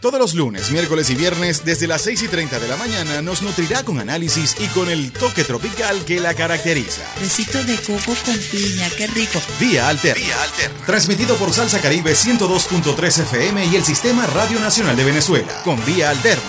[0.00, 3.42] Todos los lunes, miércoles y viernes, desde las 6 y 30 de la mañana, nos
[3.42, 7.02] nutrirá con análisis y con el toque tropical que la caracteriza.
[7.20, 9.38] Besito de coco con piña, qué rico.
[9.60, 10.24] Vía Alterna.
[10.24, 10.86] Vía Alterna.
[10.86, 15.62] Transmitido por Salsa Caribe 102.3 FM y el Sistema Radio Nacional de Venezuela.
[15.64, 16.42] Con Vía Alterna.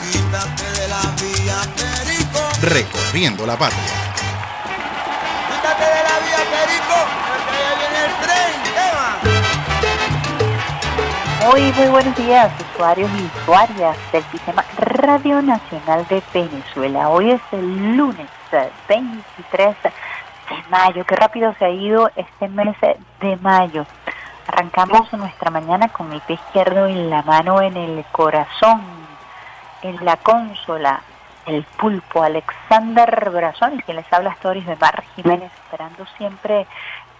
[2.61, 4.10] Recorriendo la patria.
[11.45, 17.09] Muy, muy buenos días, usuarios y usuarias del Sistema Radio Nacional de Venezuela.
[17.09, 19.91] Hoy es el lunes eh, 23 de
[20.69, 21.03] mayo.
[21.03, 22.75] Qué rápido se ha ido este mes
[23.21, 23.87] de mayo.
[24.47, 28.83] Arrancamos nuestra mañana con el pie izquierdo y la mano en el corazón,
[29.81, 31.01] en la consola,
[31.47, 36.67] el pulpo, Alexander Brazón, y quien les habla Stories de Mar Jiménez, esperando siempre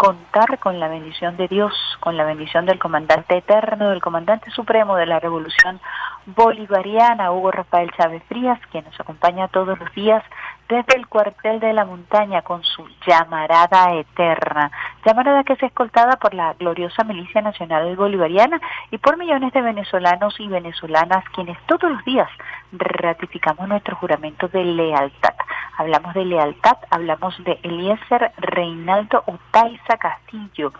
[0.02, 4.96] contar con la bendición de Dios, con la bendición del comandante eterno, del comandante supremo
[4.96, 5.80] de la revolución
[6.26, 10.24] bolivariana, Hugo Rafael Chávez Frías, quien nos acompaña todos los días
[10.72, 14.72] desde el cuartel de la montaña con su llamarada eterna,
[15.06, 20.40] llamarada que es escoltada por la gloriosa milicia nacional bolivariana y por millones de venezolanos
[20.40, 22.30] y venezolanas quienes todos los días
[22.72, 25.34] ratificamos nuestro juramento de lealtad.
[25.78, 30.72] Hablamos de lealtad, hablamos de Eliezer Reinaldo Otaiza Castillo,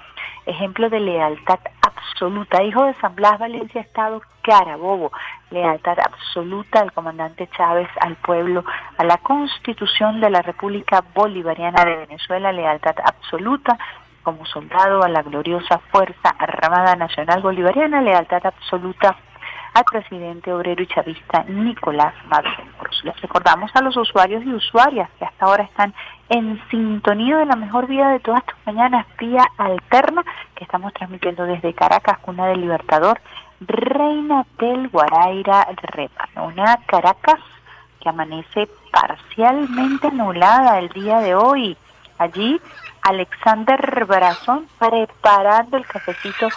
[0.52, 5.12] ejemplo de lealtad absoluta, hijo de San Blas Valencia Estado Carabobo,
[5.50, 8.64] lealtad absoluta al comandante Chávez, al pueblo,
[8.98, 13.78] a la constitución de la República Bolivariana de Venezuela, lealtad absoluta
[14.24, 19.18] como soldado a la gloriosa Fuerza Armada Nacional Bolivariana, lealtad absoluta
[19.74, 22.72] al presidente obrero y chavista Nicolás Maduro.
[23.04, 25.94] Les recordamos a los usuarios y usuarias que hasta ahora están
[26.30, 30.24] en sintonía de la mejor vida de todas tus mañanas, vía alterna,
[30.56, 33.20] que estamos transmitiendo desde Caracas, cuna del Libertador,
[33.60, 37.40] Reina del Guaraira Repa, una Caracas
[38.00, 41.78] que amanece parcialmente anulada el día de hoy.
[42.18, 42.60] Allí,
[43.02, 46.50] Alexander Brazón preparando el cafecito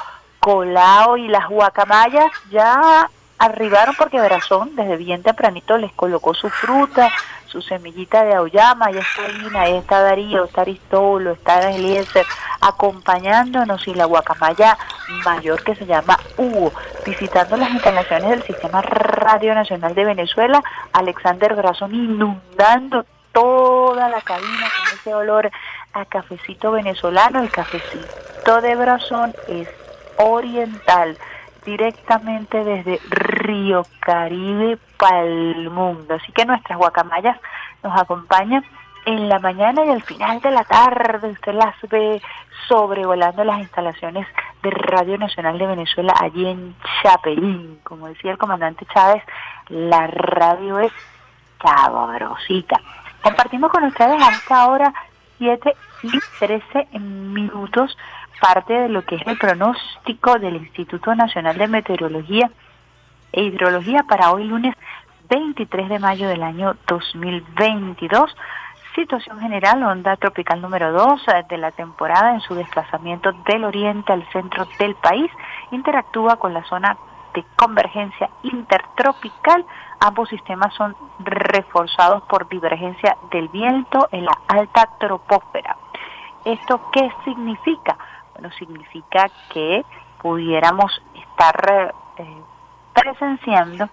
[0.44, 7.10] colao y las guacamayas ya arribaron porque Brazón desde bien tempranito les colocó su fruta,
[7.47, 12.27] su semillita de auyama, ya está Lina, ahí está Darío, está Aristolo, está Eliezer,
[12.60, 14.77] acompañándonos y la guacamaya
[15.25, 16.75] mayor que se llama Hugo,
[17.06, 20.62] visitando las instalaciones del Sistema Radio Nacional de Venezuela,
[20.93, 25.50] Alexander Brazón inundando toda la cabina con ese olor
[25.94, 29.84] a cafecito venezolano, el cafecito de Brazón es
[30.19, 31.19] oriental,
[31.64, 36.14] directamente desde Río Caribe para el mundo.
[36.14, 37.38] Así que nuestras guacamayas
[37.82, 38.64] nos acompañan
[39.06, 41.30] en la mañana y al final de la tarde.
[41.30, 42.20] Usted las ve
[42.69, 44.26] sobrevolando las instalaciones
[44.62, 47.80] de Radio Nacional de Venezuela allí en Chapelín.
[47.82, 49.22] Como decía el comandante Chávez,
[49.69, 50.92] la radio es
[51.62, 52.80] sabrosita.
[53.22, 54.92] Compartimos con ustedes a esta hora
[55.38, 57.97] 7 y 13 minutos
[58.41, 62.50] parte de lo que es el pronóstico del Instituto Nacional de Meteorología
[63.33, 64.75] e Hidrología para hoy lunes
[65.28, 68.34] 23 de mayo del año 2022.
[68.95, 74.25] Situación general, onda tropical número 2 de la temporada en su desplazamiento del oriente al
[74.31, 75.31] centro del país,
[75.72, 76.97] interactúa con la zona
[77.34, 79.66] de convergencia intertropical.
[79.99, 85.77] Ambos sistemas son reforzados por divergencia del viento en la alta tropósfera.
[86.45, 87.97] ¿Esto qué significa?
[88.34, 89.84] Bueno, significa que
[90.21, 92.25] pudiéramos estar eh,
[92.95, 93.89] presenciando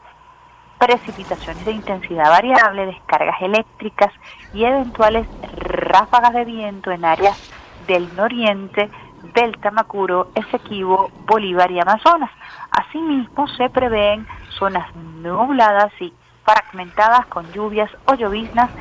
[0.79, 4.11] precipitaciones de intensidad variable, descargas eléctricas
[4.53, 5.27] y eventuales
[5.57, 7.37] ráfagas de viento en áreas
[7.85, 8.89] del noriente,
[9.35, 12.31] del Tamacuro, Esequibo, Bolívar y Amazonas.
[12.71, 14.25] Asimismo, se prevén
[14.57, 16.13] zonas nubladas y
[16.43, 18.71] fragmentadas con lluvias o lloviznas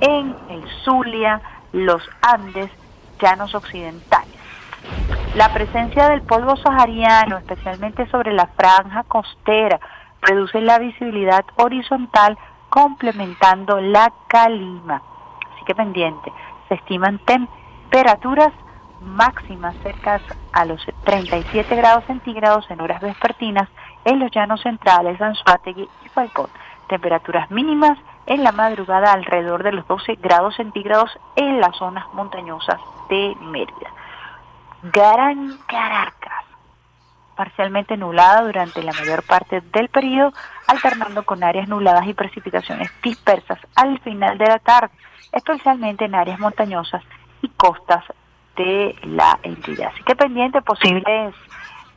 [0.00, 1.40] en el Zulia,
[1.72, 2.70] los Andes,
[3.20, 4.37] llanos occidentales.
[5.38, 9.78] La presencia del polvo sahariano, especialmente sobre la franja costera,
[10.20, 12.36] reduce la visibilidad horizontal
[12.68, 15.00] complementando la calima.
[15.54, 16.32] Así que pendiente,
[16.66, 18.52] se estiman temperaturas
[19.00, 20.20] máximas cerca
[20.50, 23.68] a los 37 grados centígrados en horas vespertinas
[24.04, 26.50] en los llanos centrales, Anzuategui y Falcón.
[26.88, 27.96] Temperaturas mínimas
[28.26, 33.92] en la madrugada alrededor de los 12 grados centígrados en las zonas montañosas de Mérida.
[34.82, 36.44] Gran Caracas,
[37.36, 40.32] parcialmente nublada durante la mayor parte del periodo,
[40.66, 44.90] alternando con áreas nubladas y precipitaciones dispersas al final de la tarde,
[45.32, 47.02] especialmente en áreas montañosas
[47.42, 48.04] y costas
[48.56, 49.90] de la entidad.
[49.92, 51.34] Así que pendiente posibles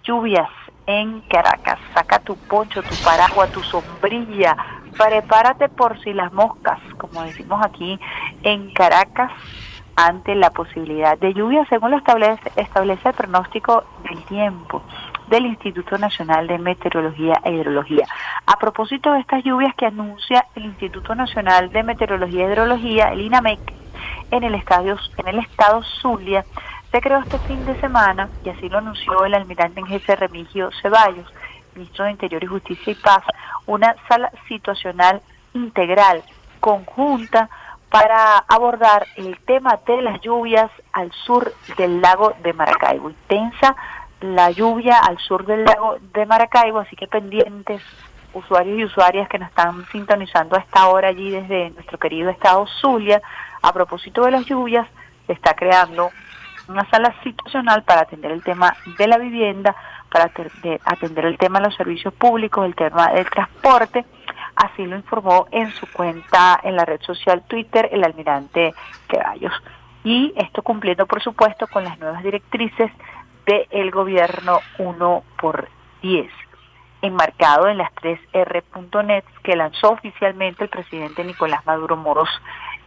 [0.03, 0.49] lluvias
[0.87, 1.79] en Caracas.
[1.93, 4.55] Saca tu poncho, tu paraguas, tu sombrilla.
[4.97, 7.99] Prepárate por si las moscas, como decimos aquí
[8.43, 9.31] en Caracas,
[9.95, 14.83] ante la posibilidad de lluvia, según lo establece, establece el pronóstico del tiempo
[15.27, 18.05] del Instituto Nacional de Meteorología e Hidrología.
[18.45, 23.21] A propósito de estas lluvias que anuncia el Instituto Nacional de Meteorología e Hidrología, el
[23.21, 23.59] INAMEC,
[24.31, 26.45] en el, estadio, en el estado Zulia,
[26.91, 30.69] se creó este fin de semana, y así lo anunció el almirante en jefe Remigio
[30.81, 31.31] Ceballos,
[31.75, 33.23] ministro de Interior y Justicia y Paz,
[33.65, 35.21] una sala situacional
[35.53, 36.23] integral,
[36.59, 37.49] conjunta,
[37.91, 43.09] para abordar el tema de las lluvias al sur del lago de Maracaibo.
[43.09, 43.75] Intensa
[44.21, 47.81] la lluvia al sur del lago de Maracaibo, así que pendientes
[48.33, 52.65] usuarios y usuarias que nos están sintonizando a esta hora allí desde nuestro querido estado
[52.79, 53.21] Zulia,
[53.61, 54.87] a propósito de las lluvias,
[55.27, 56.11] se está creando
[56.69, 59.75] una sala situacional para atender el tema de la vivienda,
[60.09, 60.31] para
[60.85, 64.05] atender el tema de los servicios públicos, el tema del transporte.
[64.61, 68.75] Así lo informó en su cuenta en la red social Twitter el almirante
[69.07, 69.53] Quevallos.
[70.03, 72.91] Y esto cumpliendo, por supuesto, con las nuevas directrices
[73.47, 75.67] del gobierno 1 por
[76.03, 76.31] 10
[77.01, 82.29] enmarcado en las 3R.net que lanzó oficialmente el presidente Nicolás Maduro Moros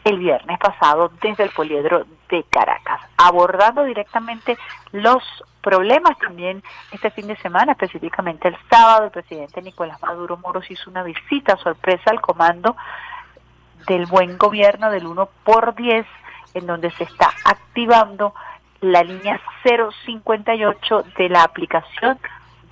[0.05, 4.59] el viernes pasado desde el poliedro de Caracas, abordando directamente
[4.93, 5.23] los
[5.62, 6.62] problemas también
[6.93, 11.56] este fin de semana, específicamente el sábado, el presidente Nicolás Maduro Moros hizo una visita
[11.56, 12.77] sorpresa al comando
[13.89, 16.06] del buen gobierno del 1 por 10,
[16.53, 18.35] en donde se está activando
[18.81, 22.19] la línea 058 de la aplicación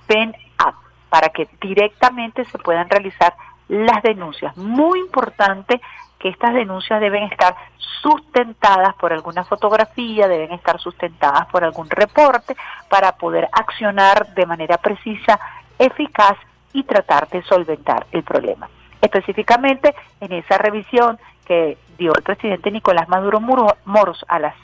[0.07, 0.75] Ven App
[1.09, 3.33] para que directamente se puedan realizar
[3.67, 4.55] las denuncias.
[4.57, 5.81] Muy importante
[6.23, 12.55] que estas denuncias deben estar sustentadas por alguna fotografía, deben estar sustentadas por algún reporte
[12.87, 15.37] para poder accionar de manera precisa,
[15.77, 16.37] eficaz
[16.71, 18.69] y tratar de solventar el problema.
[19.01, 24.55] Específicamente en esa revisión que dio el presidente Nicolás Maduro Moros a la,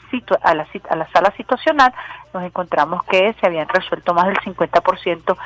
[0.42, 1.92] a, la, a la sala situacional,
[2.32, 5.36] nos encontramos que se habían resuelto más del 50%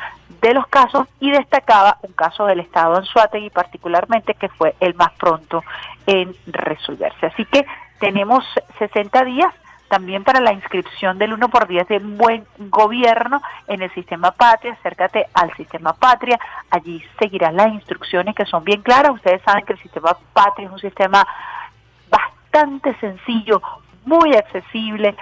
[0.41, 4.95] de los casos y destacaba un caso del Estado en y particularmente que fue el
[4.95, 5.65] más pronto
[6.07, 7.27] en resolverse.
[7.27, 7.67] Así que
[7.99, 8.45] tenemos
[8.79, 9.53] 60 días
[9.89, 14.73] también para la inscripción del 1 por 10 de buen gobierno en el sistema Patria,
[14.73, 16.39] acércate al sistema Patria,
[16.71, 20.73] allí seguirás las instrucciones que son bien claras, ustedes saben que el sistema Patria es
[20.73, 21.27] un sistema
[22.11, 23.63] bastante sencillo,
[24.05, 25.15] muy accesible,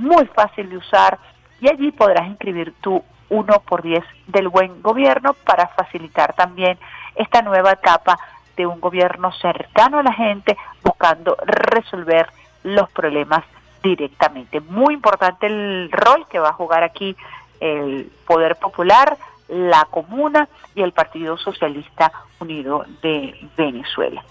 [0.00, 1.18] muy fácil de usar
[1.60, 6.78] y allí podrás inscribir tu 1 por 10 del buen gobierno para facilitar también
[7.14, 8.18] esta nueva etapa
[8.56, 12.28] de un gobierno cercano a la gente buscando resolver
[12.64, 13.44] los problemas
[13.82, 14.60] directamente.
[14.60, 17.16] Muy importante el rol que va a jugar aquí
[17.60, 19.16] el Poder Popular,
[19.48, 24.24] la Comuna y el Partido Socialista Unido de Venezuela.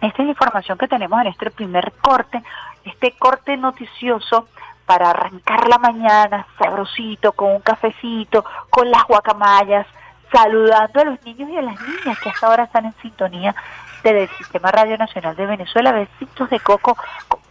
[0.00, 2.42] Esta es la información que tenemos en este primer corte,
[2.84, 4.48] este corte noticioso
[4.88, 9.86] para arrancar la mañana sabrosito, con un cafecito, con las guacamayas,
[10.32, 13.54] saludando a los niños y a las niñas que hasta ahora están en sintonía
[14.02, 15.92] del Sistema Radio Nacional de Venezuela.
[15.92, 16.96] Besitos de coco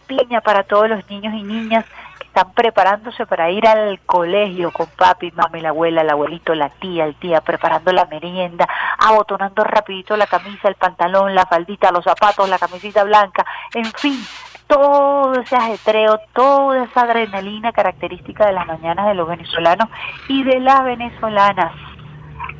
[0.08, 1.84] piña para todos los niños y niñas
[2.18, 6.70] que están preparándose para ir al colegio con papi, mami, la abuela, el abuelito, la
[6.70, 8.66] tía, el tía, preparando la merienda,
[8.98, 14.18] abotonando rapidito la camisa, el pantalón, la faldita, los zapatos, la camisita blanca, en fin,
[14.68, 19.88] todo ese ajetreo, toda esa adrenalina característica de las mañanas de los venezolanos
[20.28, 21.72] y de las venezolanas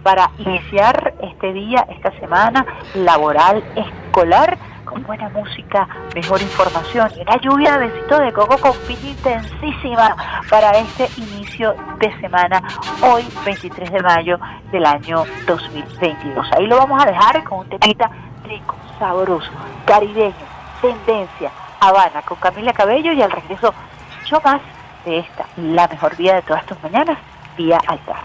[0.03, 7.37] para iniciar este día, esta semana laboral escolar con buena música, mejor información y una
[7.41, 10.17] lluvia de besitos de coco con piña intensísima
[10.49, 12.63] para este inicio de semana,
[13.03, 14.39] hoy 23 de mayo
[14.73, 16.47] del año 2022.
[16.57, 18.11] Ahí lo vamos a dejar con un temita
[18.45, 19.51] rico, sabroso,
[19.85, 20.33] caribeño,
[20.81, 23.75] tendencia, Habana con Camila Cabello y al regreso
[24.21, 24.61] mucho más
[25.05, 27.19] de esta, la mejor vida de todas tus mañanas,
[27.57, 28.17] vía alta.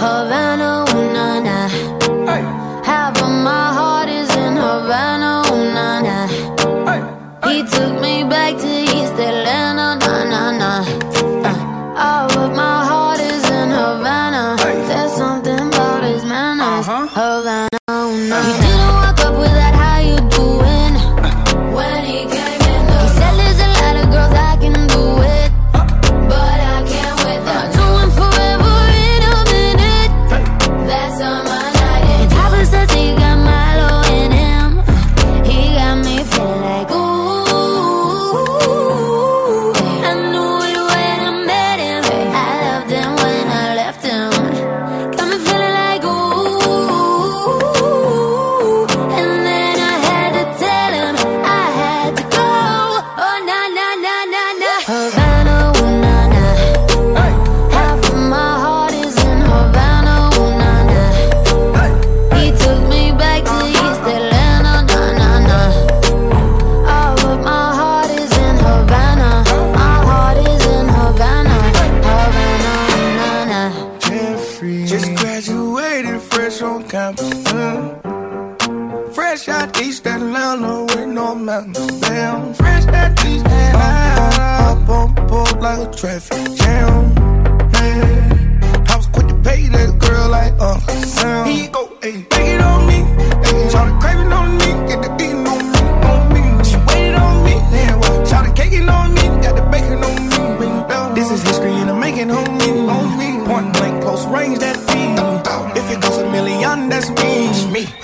[0.00, 1.68] Havana, ooh, nah.
[2.26, 2.42] Hey.
[2.84, 6.26] Half of my heart is in Havana, ooh, nah.
[6.86, 7.00] Hey.
[7.48, 8.21] He took me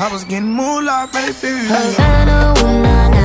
[0.08, 1.52] I was getting moolah, baby.
[1.68, 3.17] Havana, ooh, nah, nah.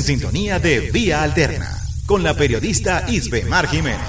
[0.00, 1.68] En sintonía de Vía Alterna
[2.06, 4.00] con la periodista Isbe Mar Jiménez.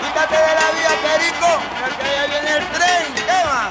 [0.00, 1.46] Quítate de la vía, Perico,
[1.80, 3.06] porque ya viene el tren.
[3.14, 3.70] ¿Qué va?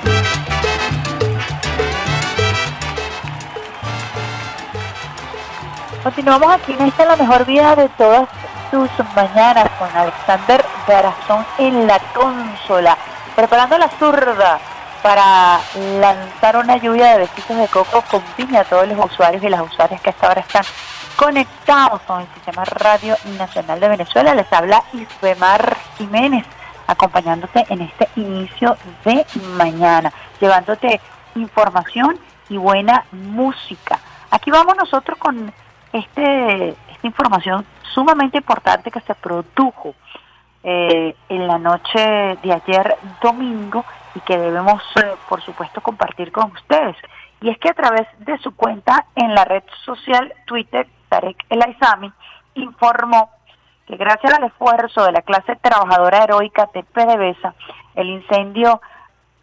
[6.04, 8.30] Continuamos aquí en esta La Mejor Vida de todas
[8.72, 12.98] tus mañanas con Alexander Garazón en la consola,
[13.36, 14.62] preparando la zurda
[15.02, 15.60] para
[16.00, 19.62] lanzar una lluvia de besitos de coco con piña a todos los usuarios y las
[19.62, 20.64] usuarias que hasta ahora están
[21.16, 24.36] conectados con el Sistema Radio Nacional de Venezuela.
[24.36, 26.46] Les habla Isbemar Jiménez,
[26.88, 29.26] acompañándote en este inicio de
[29.58, 31.02] mañana, llevándote
[31.36, 34.00] información y buena música.
[34.30, 35.52] Aquí vamos nosotros con
[35.94, 39.96] este, esta información sumamente importante que se produjo
[40.64, 43.84] eh, en la noche de ayer domingo
[44.16, 46.96] y que debemos, eh, por supuesto, compartir con ustedes.
[47.42, 51.62] Y es que a través de su cuenta en la red social Twitter, Tarek El
[51.64, 52.12] Aizami
[52.56, 53.32] informó
[53.88, 57.56] que gracias al esfuerzo de la clase trabajadora heroica de PDVSA,
[57.96, 58.82] el incendio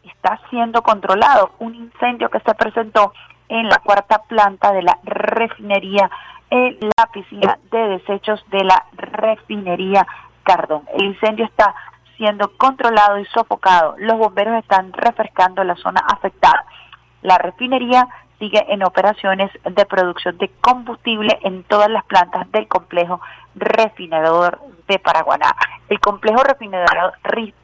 [0.04, 1.52] está siendo controlado.
[1.58, 3.12] Un incendio que se presentó
[3.48, 6.10] en la cuarta planta de la refinería
[6.50, 10.06] en la piscina de desechos de la refinería
[10.42, 10.84] Cardón.
[10.94, 11.74] El incendio está
[12.18, 13.94] siendo controlado y sofocado.
[13.96, 16.64] Los bomberos están refrescando la zona afectada.
[17.22, 18.06] La refinería
[18.38, 23.20] sigue en operaciones de producción de combustible en todas las plantas del complejo
[23.54, 25.54] refinerador de Paraguaná.
[25.88, 26.42] El complejo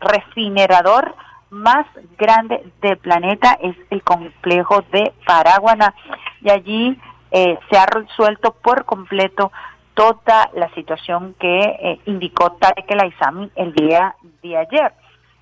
[0.01, 1.15] refinerador,
[1.51, 1.87] más
[2.19, 5.95] grande del planeta es el complejo de Paraguaná
[6.41, 6.99] y allí
[7.31, 9.53] eh, se ha resuelto por completo
[9.95, 14.93] toda la situación que eh, indicó Tarek El Aizami el día de ayer.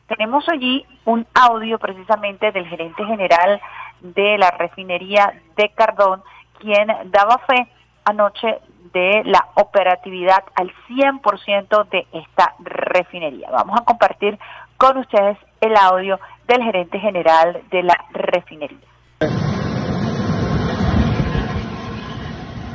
[0.06, 3.60] Tenemos allí un audio precisamente del gerente general
[4.00, 6.22] de la refinería de Cardón,
[6.60, 7.68] quien daba fe
[8.04, 8.58] anoche
[8.92, 13.50] de la operatividad al 100% de esta refinería.
[13.50, 14.38] Vamos a compartir
[14.76, 18.78] con ustedes el audio del gerente general de la refinería.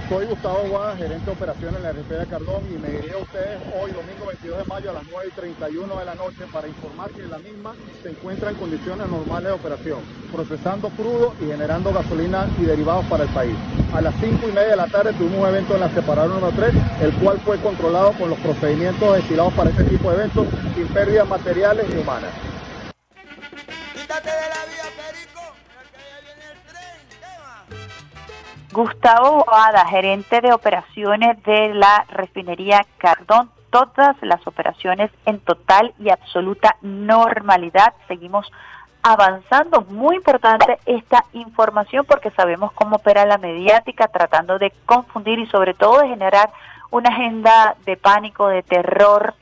[0.10, 3.60] Soy Gustavo Guada, gerente de operaciones en la de Cardón y me diré a ustedes
[3.76, 7.10] hoy, domingo 22 de mayo a las 9 y 31 de la noche para informar
[7.10, 10.00] que la misma se encuentra en condiciones normales de operación,
[10.32, 13.56] procesando crudo y generando gasolina y derivados para el país.
[13.94, 16.54] A las 5 y media de la tarde tuvimos un evento en la separadora número
[16.56, 20.88] 3, el cual fue controlado con los procedimientos estilados para este tipo de eventos sin
[20.88, 22.32] pérdidas materiales y humanas.
[28.72, 33.50] Gustavo Boada, gerente de operaciones de la refinería Cardón.
[33.70, 37.94] Todas las operaciones en total y absoluta normalidad.
[38.08, 38.52] Seguimos
[39.04, 39.82] avanzando.
[39.82, 45.74] Muy importante esta información porque sabemos cómo opera la mediática tratando de confundir y sobre
[45.74, 46.50] todo de generar
[46.92, 49.34] una agenda de pánico, de terror.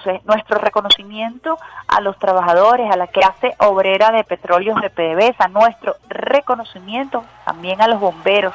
[0.00, 5.96] Sé, nuestro reconocimiento a los trabajadores, a la clase obrera de petróleos de PDVSA, nuestro
[6.08, 8.54] reconocimiento también a los bomberos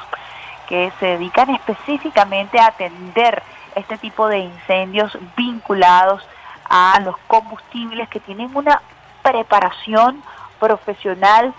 [0.68, 3.42] que se dedican específicamente a atender
[3.74, 6.22] este tipo de incendios vinculados
[6.68, 8.80] a los combustibles que tienen una
[9.22, 10.22] preparación
[10.58, 11.52] profesional,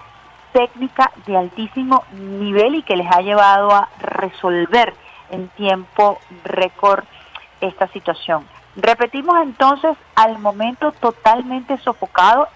[0.54, 4.94] técnica de altísimo nivel y que les ha llevado a resolver
[5.30, 7.04] en tiempo récord
[7.62, 8.46] esta situación.
[8.76, 12.48] Repetimos entonces, al momento totalmente sofocado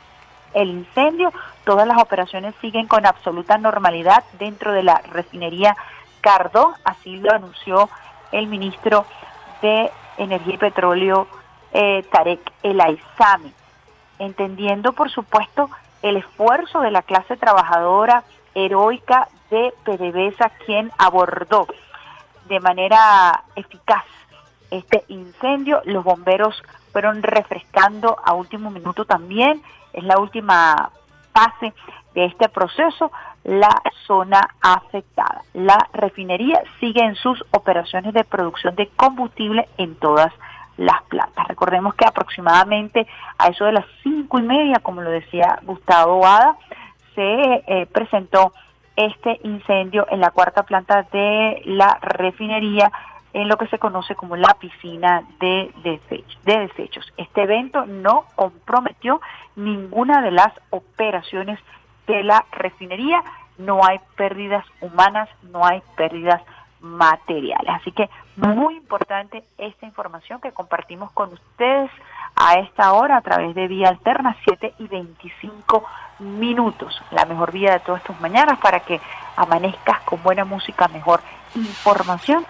[0.53, 1.33] el incendio,
[1.65, 5.75] todas las operaciones siguen con absoluta normalidad dentro de la refinería
[6.21, 7.89] Cardón, así lo anunció
[8.31, 9.05] el ministro
[9.61, 11.27] de Energía y Petróleo
[11.73, 13.53] eh, Tarek El Aizami,
[14.17, 15.69] entendiendo por supuesto
[16.01, 18.23] el esfuerzo de la clase trabajadora
[18.53, 21.67] heroica de PDVSA, quien abordó
[22.47, 24.05] de manera eficaz
[24.77, 25.81] este incendio.
[25.85, 26.61] Los bomberos
[26.91, 29.61] fueron refrescando a último minuto también.
[29.93, 30.91] Es la última
[31.33, 31.73] fase
[32.13, 33.11] de este proceso
[33.43, 35.43] la zona afectada.
[35.53, 40.33] La refinería sigue en sus operaciones de producción de combustible en todas
[40.77, 41.47] las plantas.
[41.47, 43.07] Recordemos que aproximadamente
[43.37, 46.57] a eso de las cinco y media, como lo decía Gustavo Ada,
[47.13, 48.51] se eh, presentó
[48.95, 52.91] este incendio en la cuarta planta de la refinería
[53.35, 57.13] en lo que se conoce como la piscina de desechos, de desechos.
[57.17, 59.19] Este evento no comprometió
[59.57, 61.59] ninguna de las operaciones
[62.07, 63.21] de la refinería,
[63.57, 66.41] no hay pérdidas humanas, no hay pérdidas
[66.79, 67.67] materiales.
[67.67, 71.91] Así que muy importante esta información que compartimos con ustedes
[72.37, 75.83] a esta hora a través de Vía Alterna, 7 y 25
[76.19, 77.01] minutos.
[77.11, 79.01] La mejor vía de todas tus mañanas para que
[79.35, 81.19] amanezcas con buena música, mejor
[81.53, 82.45] información,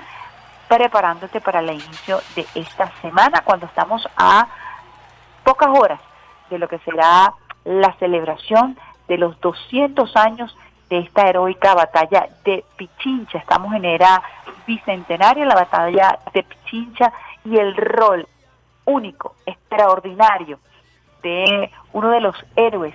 [0.68, 4.48] preparándote para el inicio de esta semana cuando estamos a
[5.44, 6.00] pocas horas
[6.50, 10.56] de lo que será la celebración de los 200 años
[10.90, 13.38] de esta heroica batalla de Pichincha.
[13.38, 14.22] Estamos en era
[14.66, 17.12] bicentenaria, la batalla de Pichincha
[17.44, 18.28] y el rol
[18.86, 20.60] único, extraordinario
[21.24, 22.94] de uno de los héroes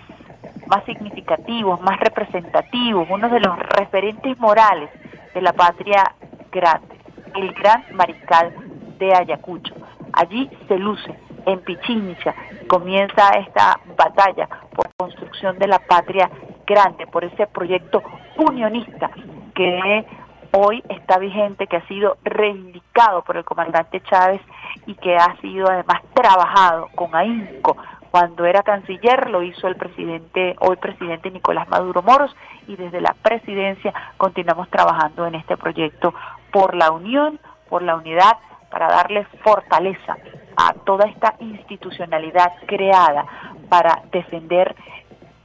[0.67, 4.91] más significativos, más representativos, uno de los referentes morales
[5.35, 6.15] de la patria
[6.51, 6.90] grande,
[7.35, 8.53] el gran mariscal
[8.99, 9.75] de Ayacucho.
[10.13, 11.15] Allí se luce,
[11.47, 12.35] en Pichincha,
[12.69, 16.31] comienza esta batalla por construcción de la patria
[16.67, 18.03] grande, por ese proyecto
[18.37, 19.11] unionista
[19.55, 20.07] que
[20.53, 24.41] hoy está vigente, que ha sido reivindicado por el comandante Chávez
[24.87, 27.77] y que ha sido además trabajado con ahínco.
[28.11, 32.35] Cuando era canciller lo hizo el presidente, hoy presidente Nicolás Maduro Moros,
[32.67, 36.13] y desde la presidencia continuamos trabajando en este proyecto
[36.53, 38.37] por la unión, por la unidad,
[38.71, 40.17] para darle fortaleza
[40.57, 43.25] a toda esta institucionalidad creada
[43.69, 44.75] para defender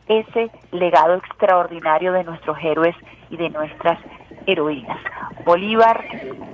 [0.08, 2.96] ese legado extraordinario de nuestros héroes
[3.30, 4.00] y de nuestras
[4.46, 5.00] heroínas.
[5.44, 6.06] Bolívar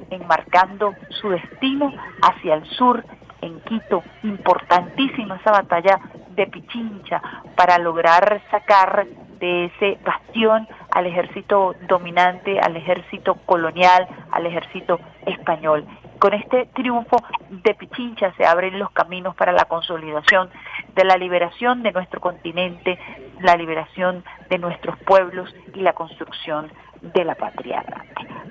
[0.10, 3.04] enmarcando su destino hacia el sur,
[3.42, 7.22] en Quito, importantísima esa batalla de Pichincha
[7.56, 9.06] para lograr sacar
[9.42, 15.86] de ese bastión al ejército dominante, al ejército colonial, al ejército español.
[16.20, 17.18] Con este triunfo
[17.50, 20.50] de Pichincha se abren los caminos para la consolidación
[20.96, 23.00] de la liberación de nuestro continente,
[23.40, 27.84] la liberación de nuestros pueblos y la construcción de la patria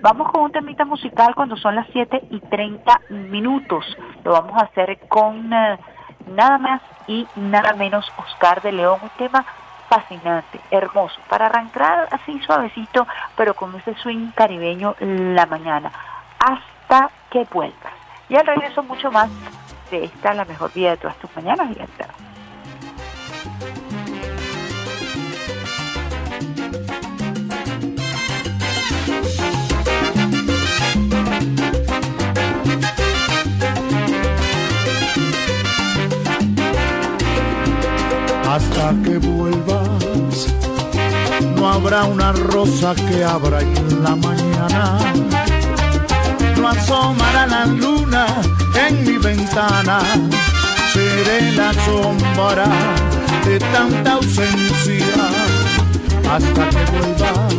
[0.03, 3.85] Vamos con un temita musical cuando son las 7 y 30 minutos.
[4.25, 5.79] Lo vamos a hacer con eh,
[6.27, 9.45] nada más y nada menos Oscar de León, un tema
[9.91, 15.91] fascinante, hermoso, para arrancar así suavecito, pero con ese swing caribeño la mañana.
[16.39, 17.93] Hasta que vuelvas.
[18.29, 19.29] Y al regreso mucho más
[19.91, 21.81] de esta, la mejor vida de todas tus mañanas y
[38.55, 40.47] hasta que vuelvas.
[41.57, 44.99] No habrá una rosa que abra en la mañana
[46.61, 48.27] no asomará la luna
[48.87, 50.01] en mi ventana.
[50.93, 52.67] Seré la sombra
[53.47, 55.07] de tanta ausencia
[56.31, 57.55] hasta que vuelvas.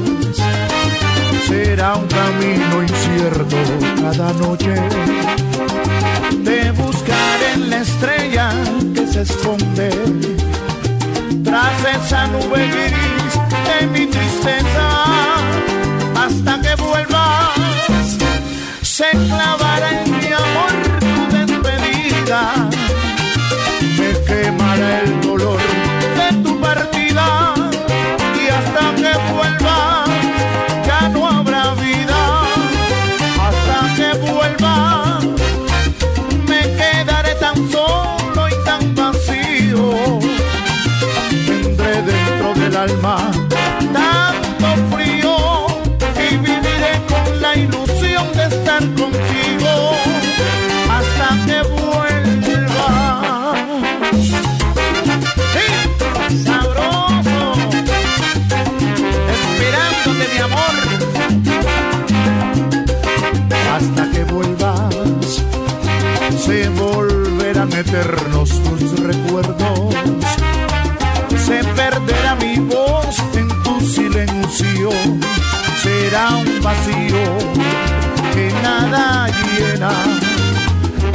[1.47, 3.57] Será un camino incierto
[4.01, 4.75] cada noche.
[6.43, 8.51] de buscar en la estrella
[8.95, 9.89] que se esconde
[11.43, 13.33] tras esa nube gris
[13.67, 14.87] de mi tristeza,
[16.15, 18.17] hasta que vuelvas,
[18.81, 20.10] se clavará en
[42.81, 43.31] alma
[43.93, 45.67] tanto frío
[46.15, 49.40] y viviré con la ilusión de estar contigo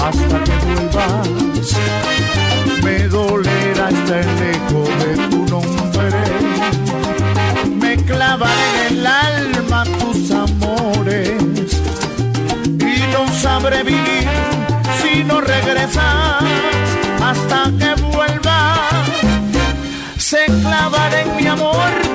[0.08, 1.28] hasta que vuelvas.
[2.82, 6.10] Me dolerá hasta el eco de tu nombre,
[7.80, 11.32] me clavará en el alma tus amores
[12.78, 14.28] y no sabré vivir
[15.02, 16.44] si no regresas
[17.20, 18.80] hasta que vuelvas.
[20.16, 22.05] Se clavará en mi amor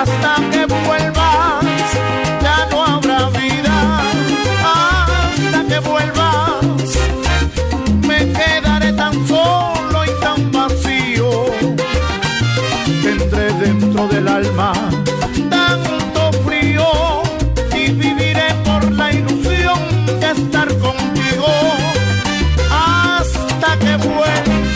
[0.00, 1.64] hasta que vuelvas.
[2.40, 4.00] Ya no habrá vida
[4.64, 6.64] hasta que vuelvas.
[8.06, 11.46] Me quedaré tan solo y tan vacío
[13.02, 14.72] tendré dentro del alma
[15.50, 17.22] tanto frío
[17.74, 19.80] y viviré por la ilusión
[20.20, 21.50] de estar contigo
[22.70, 24.67] hasta que vuelva.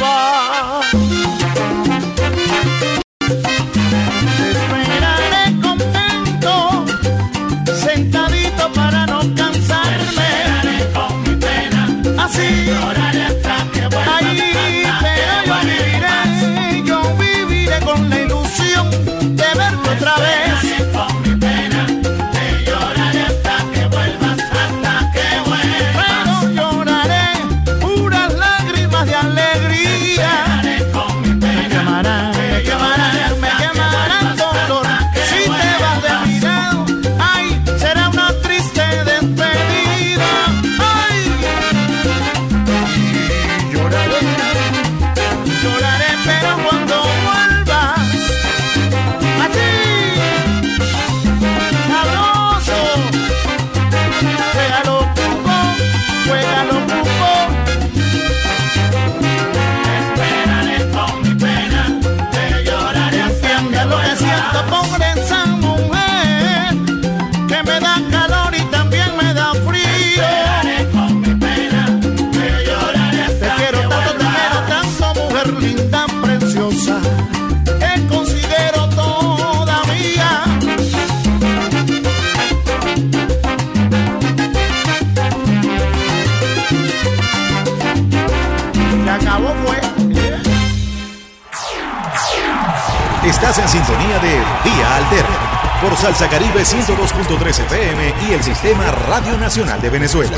[96.83, 100.37] 102.3 FM y el Sistema Radio Nacional de Venezuela.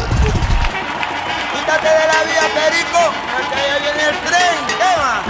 [1.54, 2.98] Quítate de la vía, Perico,
[3.32, 4.54] porque ya viene el tren.
[4.78, 5.22] Tema.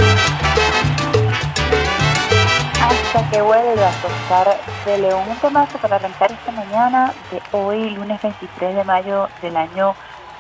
[2.83, 5.23] Hasta que vuelva a Oscar de León.
[5.29, 9.95] Un temazo para arrancar esta mañana de hoy, lunes 23 de mayo del año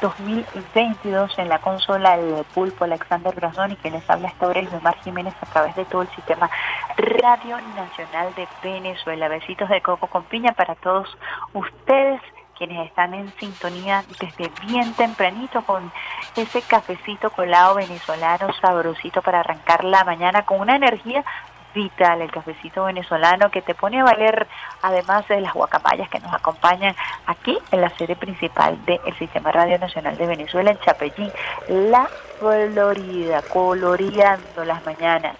[0.04, 4.96] 2022 en la consola El Pulpo Alexander Brazón y que les habla esta hora Mar
[5.02, 6.50] Jiménez a través de todo el sistema
[6.98, 9.28] Radio Nacional de Venezuela.
[9.28, 11.08] Besitos de coco con piña para todos
[11.54, 12.20] ustedes
[12.58, 15.90] quienes están en sintonía desde bien tempranito con
[16.36, 21.24] ese cafecito colado venezolano sabrosito para arrancar la mañana con una energía
[21.74, 24.46] vital, el cafecito venezolano que te pone a valer,
[24.82, 26.94] además de las guacamayas que nos acompañan
[27.26, 31.30] aquí en la sede principal del Sistema Radio Nacional de Venezuela, en Chapellín,
[31.68, 32.08] La
[32.38, 35.36] Florida, coloreando las mañanas,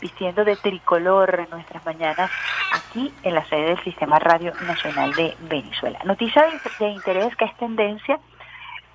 [0.00, 2.30] vistiendo de tricolor nuestras mañanas
[2.72, 5.98] aquí en la sede del Sistema Radio Nacional de Venezuela.
[6.04, 8.18] Noticia de, de interés que es tendencia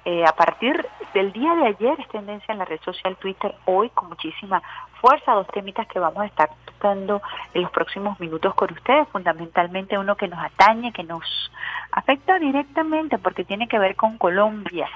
[0.10, 3.90] eh, a partir del día de ayer es tendencia en la red social Twitter, hoy
[3.90, 4.64] con muchísima
[5.02, 7.22] fuerza, dos temitas que vamos a estar tocando
[7.54, 11.52] en los próximos minutos con ustedes, fundamentalmente uno que nos atañe, que nos
[11.92, 14.88] afecta directamente porque tiene que ver con Colombia.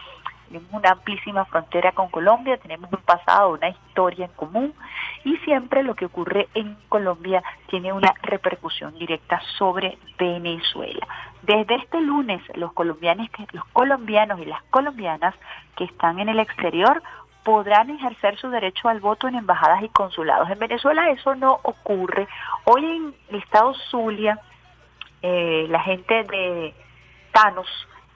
[0.51, 4.73] Tenemos una amplísima frontera con Colombia, tenemos un pasado, una historia en común
[5.23, 11.07] y siempre lo que ocurre en Colombia tiene una repercusión directa sobre Venezuela.
[11.43, 15.33] Desde este lunes, los colombianos, los colombianos y las colombianas
[15.77, 17.01] que están en el exterior
[17.45, 20.49] podrán ejercer su derecho al voto en embajadas y consulados.
[20.49, 22.27] En Venezuela eso no ocurre.
[22.65, 24.37] Hoy en el estado Zulia,
[25.21, 26.73] eh, la gente de
[27.31, 27.69] Thanos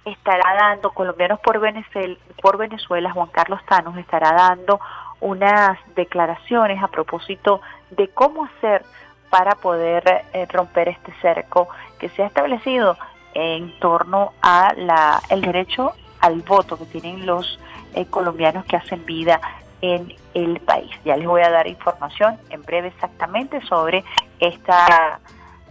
[0.05, 4.79] estará dando, colombianos por Venezuela, por Venezuela, Juan Carlos Thanos estará dando
[5.19, 8.83] unas declaraciones a propósito de cómo hacer
[9.29, 11.67] para poder eh, romper este cerco
[11.99, 12.97] que se ha establecido
[13.33, 17.59] en torno a la, el derecho al voto que tienen los
[17.93, 19.39] eh, colombianos que hacen vida
[19.81, 20.91] en el país.
[21.03, 24.03] Ya les voy a dar información en breve exactamente sobre
[24.39, 25.19] esta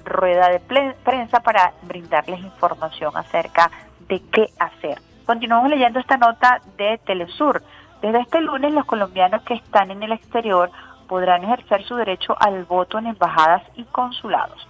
[0.05, 4.99] rueda de prensa para brindarles información acerca de qué hacer.
[5.27, 7.63] Continuamos leyendo esta nota de Telesur.
[8.03, 10.71] Desde este lunes los colombianos que están en el exterior
[11.09, 14.67] podrán ejercer su derecho al voto en embajadas y consulados.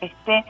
[0.00, 0.44] Este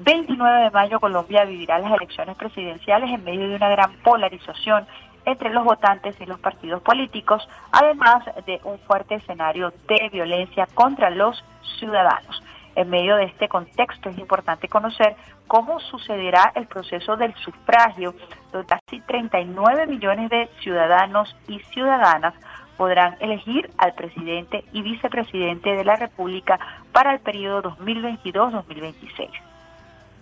[0.00, 4.86] 29 de mayo Colombia vivirá las elecciones presidenciales en medio de una gran polarización
[5.26, 11.10] entre los votantes y los partidos políticos, además de un fuerte escenario de violencia contra
[11.10, 11.44] los
[11.78, 12.42] ciudadanos.
[12.76, 18.14] En medio de este contexto es importante conocer cómo sucederá el proceso del sufragio,
[18.52, 22.34] donde casi 39 millones de ciudadanos y ciudadanas
[22.76, 26.58] podrán elegir al presidente y vicepresidente de la República
[26.92, 29.30] para el periodo 2022-2026.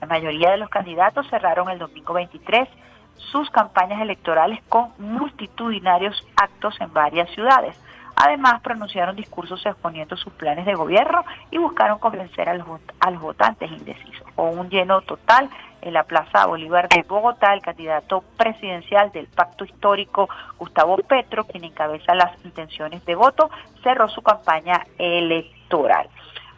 [0.01, 2.69] La mayoría de los candidatos cerraron el domingo 23
[3.33, 7.79] sus campañas electorales con multitudinarios actos en varias ciudades.
[8.21, 12.67] Además, pronunciaron discursos exponiendo sus planes de gobierno y buscaron convencer a los,
[13.21, 14.27] votantes indecisos.
[14.35, 15.49] Con un lleno total
[15.83, 20.29] en la Plaza Bolívar de Bogotá, el candidato presidencial del Pacto Histórico,
[20.59, 23.51] Gustavo Petro, quien encabeza las intenciones de voto,
[23.85, 26.09] cerró su campaña electoral.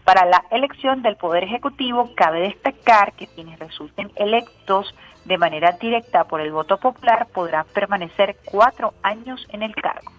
[0.05, 4.95] Para la elección del Poder Ejecutivo, cabe destacar que quienes resulten electos
[5.27, 10.11] de manera directa por el voto popular podrán permanecer cuatro años en el cargo.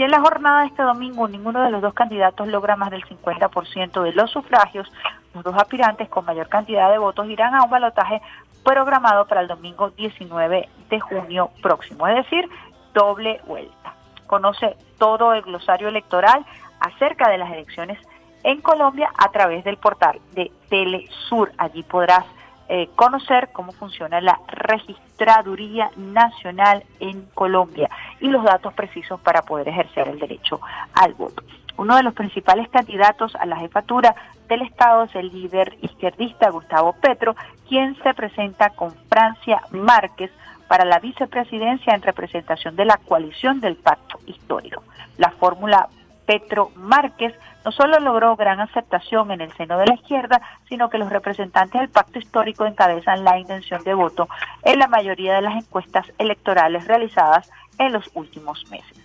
[0.00, 3.04] Si en la jornada de este domingo ninguno de los dos candidatos logra más del
[3.04, 4.90] 50% de los sufragios,
[5.34, 8.22] los dos aspirantes con mayor cantidad de votos irán a un balotaje
[8.64, 12.48] programado para el domingo 19 de junio próximo, es decir,
[12.94, 13.94] doble vuelta.
[14.26, 16.46] Conoce todo el glosario electoral
[16.80, 17.98] acerca de las elecciones
[18.42, 21.52] en Colombia a través del portal de Telesur.
[21.58, 22.24] Allí podrás
[22.72, 29.66] eh, conocer cómo funciona la registraduría nacional en Colombia y los datos precisos para poder
[29.66, 30.60] ejercer el derecho
[30.94, 31.42] al voto.
[31.78, 34.14] Uno de los principales candidatos a la jefatura
[34.48, 37.34] del Estado es el líder izquierdista Gustavo Petro,
[37.68, 40.30] quien se presenta con Francia Márquez
[40.68, 44.84] para la vicepresidencia en representación de la coalición del pacto histórico.
[45.18, 45.88] La fórmula
[46.30, 50.96] Petro Márquez no solo logró gran aceptación en el seno de la izquierda, sino que
[50.96, 54.28] los representantes del pacto histórico encabezan la intención de voto
[54.62, 58.96] en la mayoría de las encuestas electorales realizadas en los últimos meses.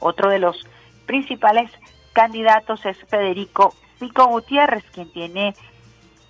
[0.00, 0.66] Otro de los
[1.06, 1.70] principales
[2.12, 5.54] candidatos es Federico Pico Gutiérrez, quien tiene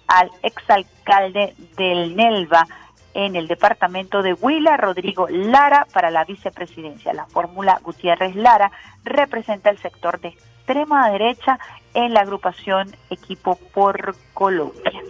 [0.08, 2.66] al exalcalde del Nelva,
[3.14, 7.12] en el departamento de Huila, Rodrigo Lara para la vicepresidencia.
[7.12, 8.70] La fórmula Gutiérrez Lara
[9.04, 11.58] representa el sector de extrema derecha
[11.94, 15.02] en la agrupación Equipo por Colombia.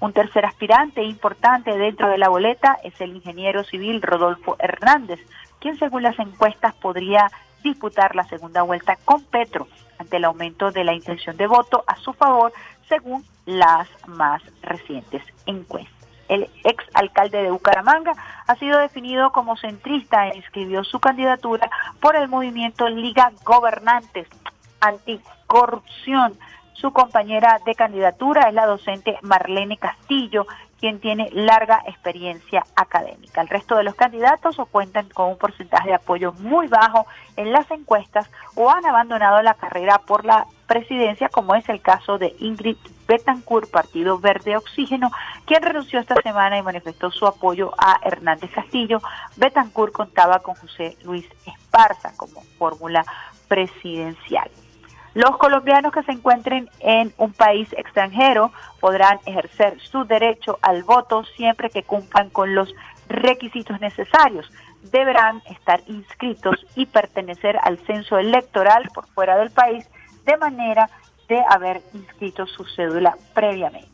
[0.00, 5.18] Un tercer aspirante importante dentro de la boleta es el ingeniero civil Rodolfo Hernández,
[5.58, 7.30] quien según las encuestas podría
[7.64, 9.66] disputar la segunda vuelta con Petro
[9.98, 12.52] ante el aumento de la intención de voto a su favor
[12.88, 15.97] según las más recientes encuestas
[16.28, 18.12] el ex alcalde de Bucaramanga,
[18.46, 24.28] ha sido definido como centrista e inscribió su candidatura por el movimiento Liga Gobernantes
[24.80, 26.38] Anticorrupción.
[26.80, 30.46] Su compañera de candidatura es la docente Marlene Castillo,
[30.78, 33.40] quien tiene larga experiencia académica.
[33.40, 37.04] El resto de los candidatos o cuentan con un porcentaje de apoyo muy bajo
[37.36, 42.16] en las encuestas o han abandonado la carrera por la presidencia, como es el caso
[42.16, 42.76] de Ingrid
[43.08, 45.10] Betancourt, Partido Verde Oxígeno,
[45.46, 49.00] quien renunció esta semana y manifestó su apoyo a Hernández Castillo.
[49.36, 53.04] Betancourt contaba con José Luis Esparza como fórmula
[53.48, 54.48] presidencial.
[55.18, 61.24] Los colombianos que se encuentren en un país extranjero podrán ejercer su derecho al voto
[61.36, 62.72] siempre que cumplan con los
[63.08, 64.48] requisitos necesarios.
[64.92, 69.90] deberán estar inscritos y pertenecer al censo electoral por fuera del país
[70.24, 70.88] de manera
[71.26, 73.90] de haber inscrito su cédula previamente.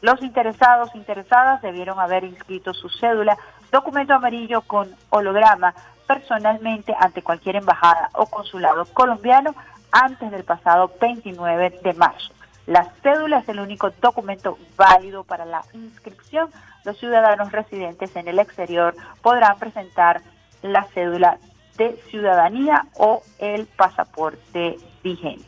[0.00, 3.38] Los interesados interesadas debieron haber inscrito su cédula,
[3.70, 5.74] documento amarillo con holograma
[6.08, 9.54] personalmente ante cualquier embajada o consulado colombiano
[9.96, 12.32] antes del pasado 29 de marzo.
[12.66, 16.50] La cédula es el único documento válido para la inscripción.
[16.84, 20.20] Los ciudadanos residentes en el exterior podrán presentar
[20.62, 21.38] la cédula
[21.78, 25.46] de ciudadanía o el pasaporte vigente.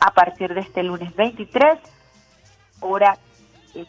[0.00, 1.78] A partir de este lunes 23,
[2.80, 3.16] hora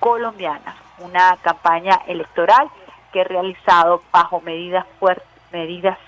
[0.00, 0.87] colombianas.
[1.00, 2.68] Una campaña electoral
[3.12, 5.98] que he realizado bajo medidas fuertes, medidas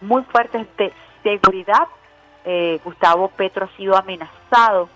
[0.00, 1.88] muy fuertes de seguridad.
[2.44, 4.88] Eh, Gustavo Petro ha sido amenazado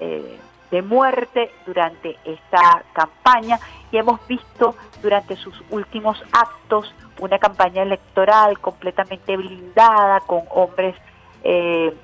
[0.00, 0.38] eh,
[0.70, 3.58] de muerte durante esta campaña
[3.90, 10.94] y hemos visto durante sus últimos actos una campaña electoral completamente blindada con hombres
[11.42, 11.94] eh,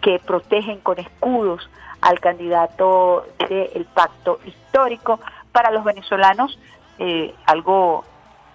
[0.00, 1.68] que protegen con escudos
[2.00, 5.18] al candidato del pacto histórico.
[5.56, 6.58] Para los venezolanos,
[6.98, 8.04] eh, algo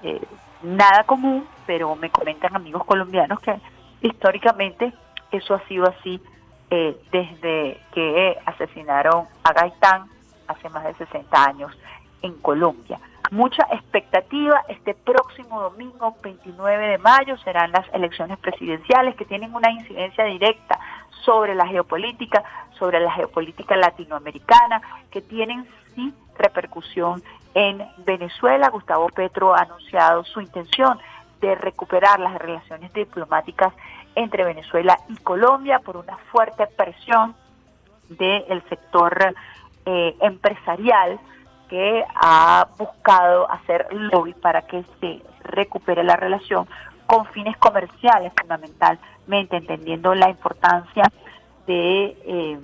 [0.03, 0.21] eh,
[0.61, 3.59] nada común, pero me comentan amigos colombianos que
[4.03, 4.93] históricamente
[5.31, 6.21] eso ha sido así
[6.69, 10.09] eh, desde que asesinaron a Gaitán
[10.47, 11.75] hace más de 60 años
[12.21, 12.99] en Colombia.
[13.31, 19.71] Mucha expectativa, este próximo domingo 29 de mayo serán las elecciones presidenciales que tienen una
[19.71, 20.79] incidencia directa
[21.25, 22.43] sobre la geopolítica,
[22.77, 27.23] sobre la geopolítica latinoamericana, que tienen sí repercusión
[27.53, 28.69] en Venezuela.
[28.69, 30.99] Gustavo Petro ha anunciado su intención
[31.39, 33.73] de recuperar las relaciones diplomáticas
[34.15, 37.35] entre Venezuela y Colombia por una fuerte presión
[38.09, 39.33] del sector
[39.85, 41.19] eh, empresarial
[41.69, 46.67] que ha buscado hacer lobby para que se recupere la relación
[47.05, 51.03] con fines comerciales fundamentalmente, entendiendo la importancia
[51.65, 52.59] de eh,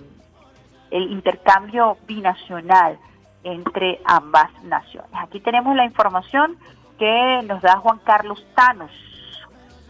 [0.91, 2.99] el intercambio binacional
[3.43, 5.09] entre ambas naciones.
[5.13, 6.57] Aquí tenemos la información
[6.97, 8.91] que nos da Juan Carlos Tanos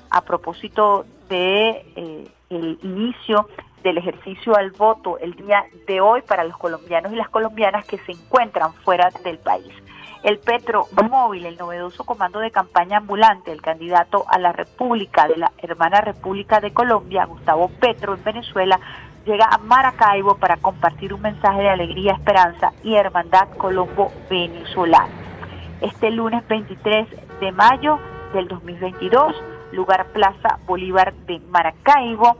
[0.09, 3.47] a propósito de eh, el inicio
[3.83, 7.97] del ejercicio al voto el día de hoy para los colombianos y las colombianas que
[7.99, 9.71] se encuentran fuera del país.
[10.23, 15.37] El Petro Móvil, el novedoso comando de campaña ambulante del candidato a la República de
[15.37, 18.79] la hermana República de Colombia, Gustavo Petro, en Venezuela,
[19.27, 25.09] llega a Maracaibo para compartir un mensaje de alegría, esperanza y hermandad colombo-venezolana.
[25.81, 27.07] Este lunes 23
[27.41, 27.99] de mayo
[28.33, 29.35] del 2022,
[29.73, 32.37] lugar Plaza Bolívar de Maracaibo,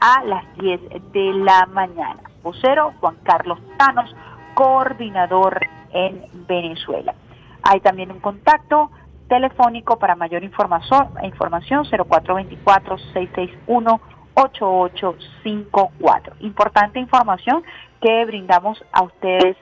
[0.00, 2.20] a las 10 de la mañana.
[2.42, 4.16] Vocero Juan Carlos Tanos,
[4.54, 5.60] coordinador
[5.92, 7.14] en Venezuela.
[7.62, 8.90] Hay también un contacto
[9.28, 14.00] telefónico para mayor información, información 0424 661
[14.34, 16.36] 8854.
[16.40, 17.62] Importante información
[18.00, 19.56] que brindamos a ustedes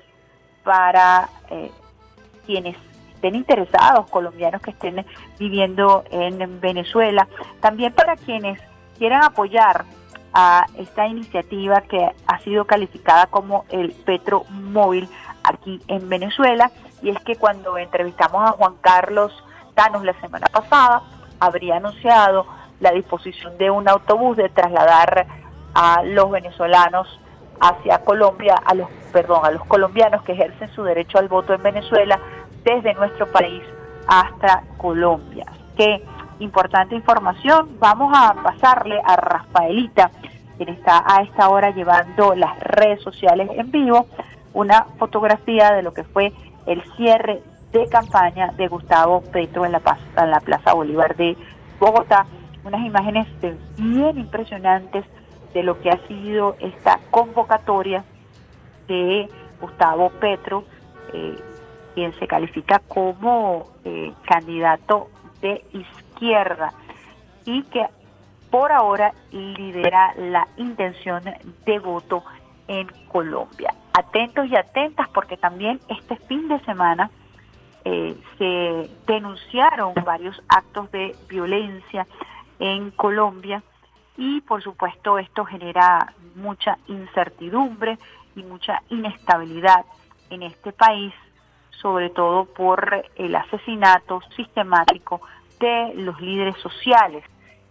[0.64, 1.70] para eh,
[2.46, 2.76] quienes
[3.14, 5.04] estén interesados, colombianos que estén
[5.38, 7.28] viviendo en Venezuela,
[7.60, 8.58] también para quienes
[8.98, 9.84] quieran apoyar
[10.32, 15.06] a esta iniciativa que ha sido calificada como el Petro Móvil
[15.42, 16.70] aquí en Venezuela,
[17.02, 19.32] y es que cuando entrevistamos a Juan Carlos
[19.74, 21.02] Tanos la semana pasada,
[21.38, 22.46] habría anunciado
[22.80, 25.26] la disposición de un autobús de trasladar
[25.74, 27.20] a los venezolanos
[27.60, 31.62] hacia Colombia, a los, perdón, a los colombianos que ejercen su derecho al voto en
[31.62, 32.18] Venezuela
[32.64, 33.62] desde nuestro país
[34.08, 35.46] hasta Colombia.
[35.76, 36.02] Qué
[36.40, 37.76] importante información.
[37.78, 40.10] Vamos a pasarle a Rafaelita,
[40.56, 44.06] quien está a esta hora llevando las redes sociales en vivo,
[44.54, 46.32] una fotografía de lo que fue
[46.66, 49.80] el cierre de campaña de Gustavo Petro en la,
[50.16, 51.36] en la Plaza Bolívar de
[51.78, 52.26] Bogotá
[52.64, 53.26] unas imágenes
[53.76, 55.04] bien impresionantes
[55.54, 58.04] de lo que ha sido esta convocatoria
[58.86, 59.28] de
[59.60, 60.64] Gustavo Petro,
[61.12, 61.36] eh,
[61.94, 65.08] quien se califica como eh, candidato
[65.40, 66.72] de izquierda
[67.44, 67.86] y que
[68.50, 71.22] por ahora lidera la intención
[71.64, 72.22] de voto
[72.68, 73.74] en Colombia.
[73.92, 77.10] atentos y atentas porque también este fin de semana
[77.84, 82.06] eh, se denunciaron varios actos de violencia
[82.60, 83.62] en Colombia
[84.16, 87.98] y por supuesto esto genera mucha incertidumbre
[88.36, 89.84] y mucha inestabilidad
[90.28, 91.12] en este país,
[91.70, 95.20] sobre todo por el asesinato sistemático
[95.58, 97.24] de los líderes sociales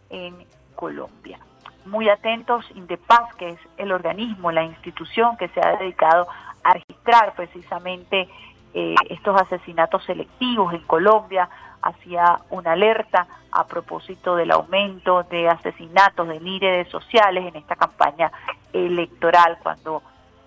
[0.10, 0.36] en
[0.76, 1.40] Colombia.
[1.86, 6.28] Muy atentos, Indepaz, que es el organismo, la institución que se ha dedicado
[6.64, 8.28] a registrar precisamente
[8.74, 11.50] eh, estos asesinatos selectivos en Colombia,
[11.82, 18.32] hacía una alerta a propósito del aumento de asesinatos de líderes sociales en esta campaña
[18.74, 20.04] electoral, cuando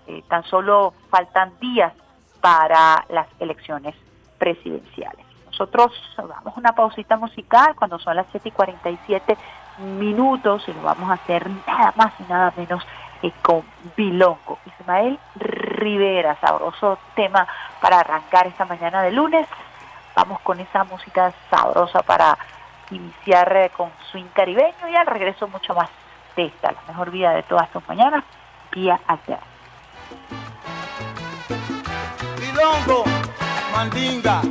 [0.07, 1.93] eh, tan solo faltan días
[2.41, 3.95] para las elecciones
[4.37, 5.25] presidenciales.
[5.47, 9.37] Nosotros vamos a una pausita musical cuando son las 7 y 47
[9.79, 12.83] minutos y lo vamos a hacer nada más y nada menos
[13.41, 13.63] con
[13.95, 14.59] Bilongo.
[14.65, 17.47] Ismael Rivera, sabroso tema
[17.81, 19.47] para arrancar esta mañana de lunes.
[20.15, 22.37] Vamos con esa música sabrosa para
[22.91, 25.89] iniciar eh, con swing caribeño y al regreso mucho más
[26.35, 28.23] de esta, la mejor vida de todas tus mañanas,
[28.71, 29.39] día allá.
[32.39, 33.03] Bilongo,
[33.71, 34.41] mandinga.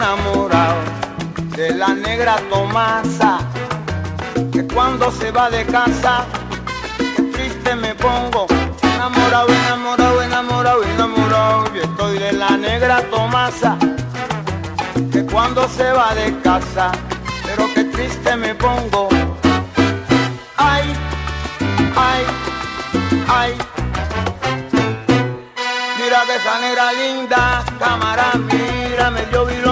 [0.00, 0.80] Enamorado
[1.56, 3.38] de la negra Tomasa
[4.50, 6.24] que cuando se va de casa,
[7.16, 8.46] qué triste me pongo.
[8.94, 11.74] Enamorado, enamorado, enamorado, enamorado.
[11.74, 13.76] Yo estoy de la negra Tomasa
[15.12, 16.92] que cuando se va de casa,
[17.44, 19.08] pero qué triste me pongo.
[20.56, 20.84] Ay,
[22.08, 22.22] ay,
[23.28, 23.52] ay.
[25.98, 29.69] Mira que esa negra linda, cámara, mira, me dio bilongo.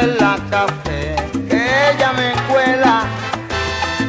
[0.00, 1.16] Es la café,
[1.48, 3.04] que ella me cuela.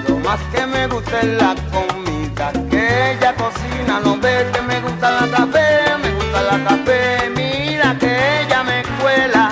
[0.08, 4.00] Lo más que me gusta es la comida, que ella cocina.
[4.04, 7.30] No ve que me gusta la café, me gusta la café.
[7.36, 9.52] Mira que ella me cuela.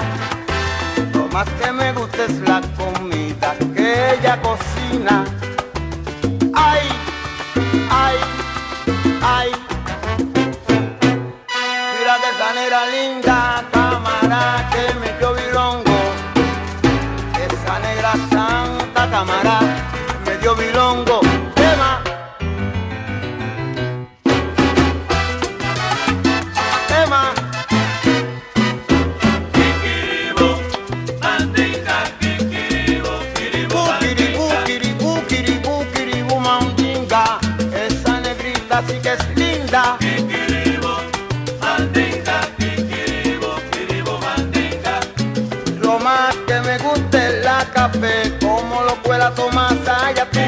[1.14, 5.26] Lo más que me gusta es la comida que ella cocina.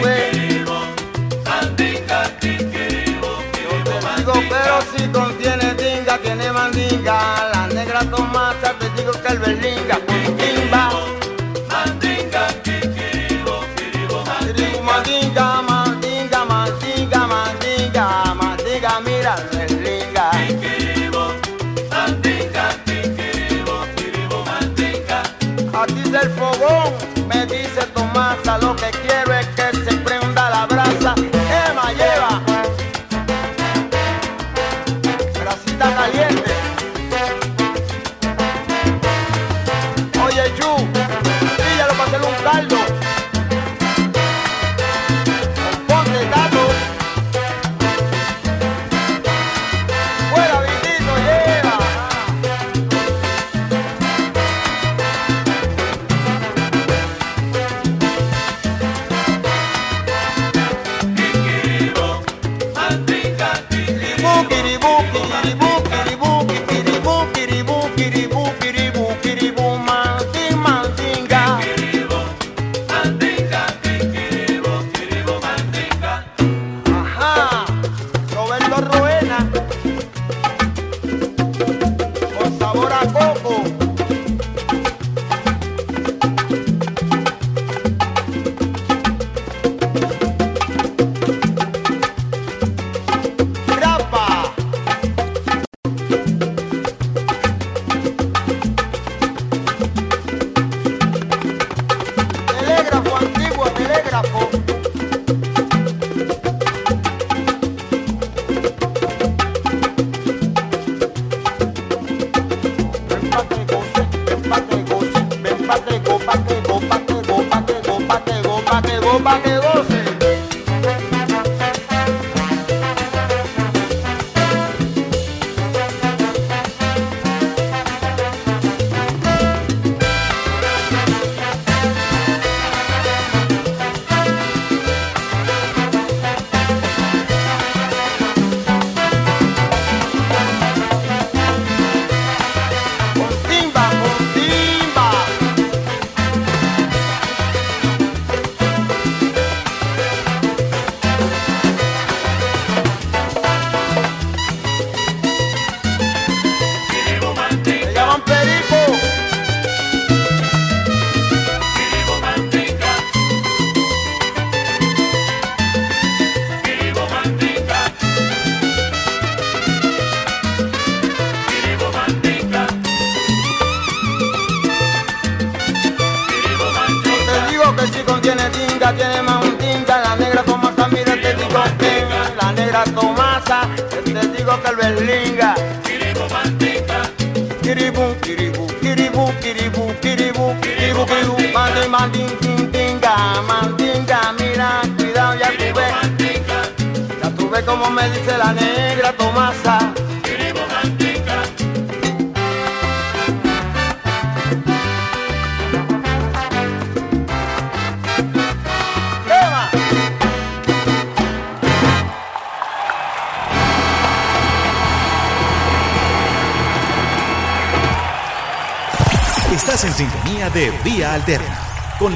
[0.03, 0.35] Ves.
[3.65, 7.49] Yo te digo, pero si contiene tinga, tiene mandinga.
[7.53, 9.84] La negra Tomasa, te digo que el berlinga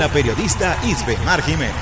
[0.10, 1.76] la periodista Isbemar Jiménez.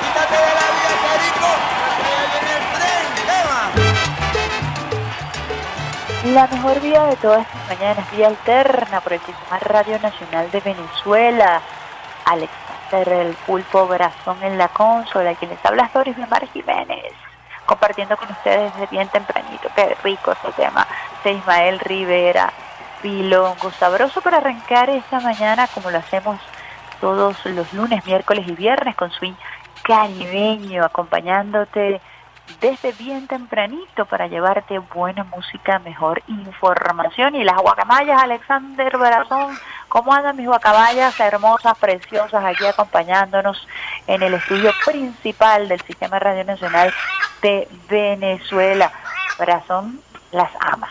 [0.00, 1.50] Quítate de la vía, Perico,
[1.96, 3.06] que ahí viene el tren,
[3.40, 3.62] Eva.
[6.34, 10.60] La mejor vía de todas estas mañanas, vía alterna por el Sistema Radio Nacional de
[10.60, 11.62] Venezuela.
[12.26, 17.12] Alexander el Pulpo Brazón en la consola, quien les habla Doris Mar Jiménez,
[17.64, 19.70] compartiendo con ustedes desde bien tempranito.
[19.74, 20.86] Qué rico ese tema
[21.24, 22.52] de Ismael Rivera,
[23.06, 26.40] Pilongo, sabroso para arrancar esta mañana como lo hacemos
[27.00, 29.34] todos los lunes, miércoles y viernes con swing
[29.84, 32.00] caribeño, acompañándote
[32.60, 37.36] desde bien tempranito para llevarte buena música, mejor información.
[37.36, 39.56] Y las guacamayas, Alexander Brazón,
[39.88, 43.68] ¿cómo andan mis guacamayas hermosas, preciosas, aquí acompañándonos
[44.08, 46.92] en el estudio principal del Sistema Radio Nacional
[47.40, 48.90] de Venezuela?
[49.38, 50.00] Brazón
[50.32, 50.88] las ama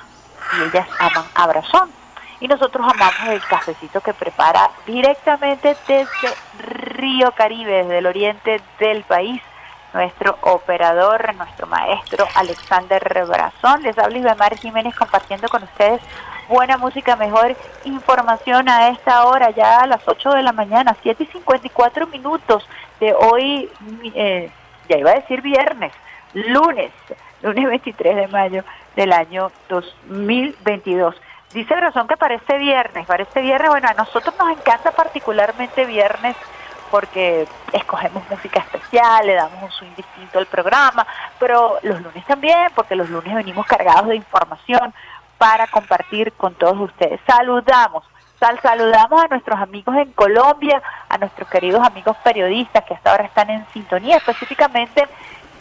[0.58, 2.05] y ellas aman a Brazón.
[2.40, 6.08] Y nosotros amamos el cafecito que prepara directamente desde
[6.60, 9.42] Río Caribe, desde el oriente del país
[9.96, 13.82] nuestro operador, nuestro maestro Alexander Brazón.
[13.82, 16.02] Les habla Isbemar Jiménez compartiendo con ustedes
[16.50, 17.56] buena música, mejor
[17.86, 22.68] información a esta hora, ya a las 8 de la mañana, 7 y 54 minutos
[23.00, 23.70] de hoy,
[24.14, 24.52] eh,
[24.90, 25.94] ya iba a decir viernes,
[26.34, 26.92] lunes,
[27.42, 28.64] lunes 23 de mayo
[28.96, 31.16] del año 2022.
[31.54, 36.36] Dice Brazón que parece viernes, parece viernes, bueno, a nosotros nos encanta particularmente viernes
[36.92, 41.06] porque escogemos música especial, le damos un swing distinto al programa,
[41.40, 44.94] pero los lunes también, porque los lunes venimos cargados de información
[45.38, 47.20] para compartir con todos ustedes.
[47.26, 48.04] Saludamos,
[48.40, 53.26] sal, saludamos a nuestros amigos en Colombia, a nuestros queridos amigos periodistas que hasta ahora
[53.26, 55.08] están en sintonía, específicamente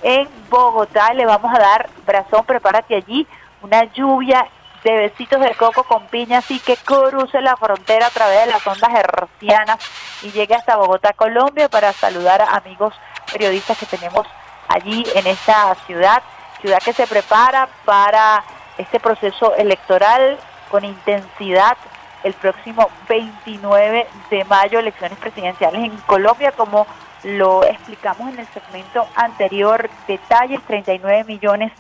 [0.03, 1.12] en Bogotá.
[1.14, 3.26] Le vamos a dar, Brazón, prepárate allí,
[3.62, 4.47] una lluvia
[4.85, 8.66] de besitos de coco con piña, así que cruce la frontera a través de las
[8.66, 9.78] ondas hercianas
[10.22, 12.95] y llegue hasta Bogotá, Colombia, para saludar a amigos
[13.32, 14.26] periodistas que tenemos
[14.68, 16.22] allí en esta ciudad,
[16.61, 18.45] ciudad que se prepara para
[18.76, 20.39] este proceso electoral
[20.70, 21.76] con intensidad
[22.22, 26.87] el próximo 29 de mayo, elecciones presidenciales en Colombia, como
[27.22, 31.72] lo explicamos en el segmento anterior, detalles, 39 millones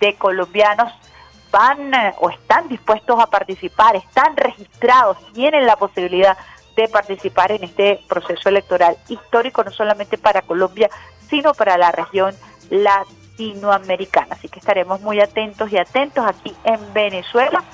[0.00, 0.92] de colombianos
[1.50, 6.36] van eh, o están dispuestos a participar, están registrados, tienen la posibilidad
[6.76, 10.90] de participar en este proceso electoral histórico, no solamente para Colombia,
[11.28, 12.34] sino para la región
[12.70, 14.28] latinoamericana.
[14.30, 17.64] Así que estaremos muy atentos y atentos aquí en Venezuela.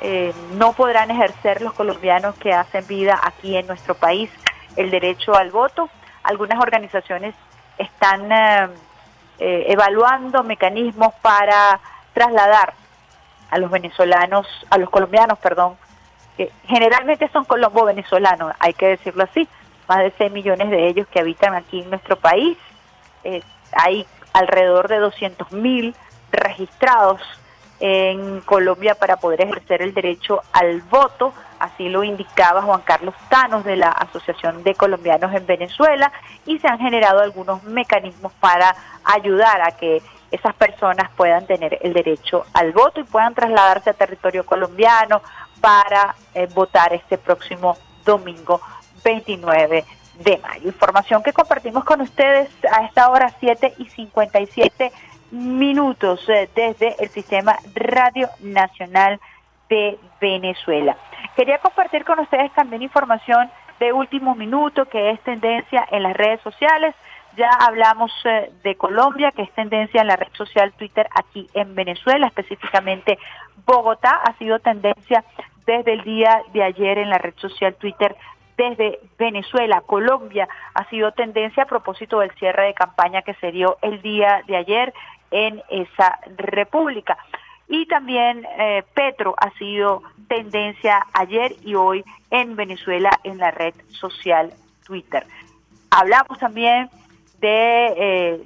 [0.00, 4.30] Eh, no podrán ejercer los colombianos que hacen vida aquí en nuestro país
[4.76, 5.88] el derecho al voto.
[6.22, 7.34] Algunas organizaciones
[7.78, 8.68] están eh,
[9.38, 11.80] evaluando mecanismos para
[12.12, 12.74] trasladar
[13.50, 15.76] a los venezolanos, a los colombianos, perdón,
[16.36, 19.48] que generalmente son colombo-venezolanos, hay que decirlo así,
[19.88, 22.58] más de 6 millones de ellos que habitan aquí en nuestro país.
[23.24, 23.42] Eh,
[23.72, 25.94] hay alrededor de 200 mil
[26.30, 27.20] registrados
[27.78, 33.64] en Colombia para poder ejercer el derecho al voto, así lo indicaba Juan Carlos Tanos
[33.64, 36.10] de la Asociación de Colombianos en Venezuela,
[36.46, 38.74] y se han generado algunos mecanismos para
[39.04, 43.94] ayudar a que esas personas puedan tener el derecho al voto y puedan trasladarse a
[43.94, 45.22] territorio colombiano
[45.60, 48.60] para eh, votar este próximo domingo
[49.04, 49.84] 29
[50.20, 50.68] de mayo.
[50.68, 54.92] Información que compartimos con ustedes a esta hora 7 y 57
[55.30, 59.20] minutos eh, desde el Sistema Radio Nacional
[59.68, 60.96] de Venezuela.
[61.34, 66.40] Quería compartir con ustedes también información de último minuto que es tendencia en las redes
[66.40, 66.94] sociales.
[67.36, 71.74] Ya hablamos eh, de Colombia, que es tendencia en la red social Twitter aquí en
[71.74, 73.18] Venezuela, específicamente
[73.66, 75.24] Bogotá ha sido tendencia
[75.66, 78.16] desde el día de ayer en la red social Twitter
[78.56, 79.82] desde Venezuela.
[79.82, 84.42] Colombia ha sido tendencia a propósito del cierre de campaña que se dio el día
[84.46, 84.94] de ayer
[85.30, 87.18] en esa república.
[87.68, 93.74] Y también eh, Petro ha sido tendencia ayer y hoy en Venezuela en la red
[93.90, 94.52] social
[94.86, 95.26] Twitter.
[95.90, 96.88] Hablamos también
[97.40, 98.40] de eh,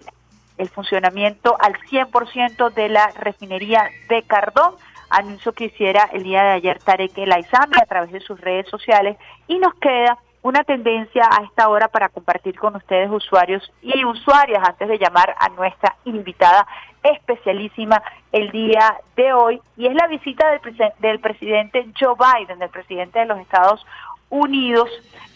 [0.59, 4.75] el funcionamiento al 100% de la refinería de Cardón,
[5.09, 9.17] anuncio que hiciera el día de ayer Tarek El a través de sus redes sociales
[9.49, 14.63] y nos queda una tendencia a esta hora para compartir con ustedes usuarios y usuarias
[14.67, 16.67] antes de llamar a nuestra invitada
[17.03, 22.59] especialísima el día de hoy y es la visita del, presen- del presidente Joe Biden,
[22.59, 23.85] del presidente de los Estados
[24.31, 24.89] Unidos,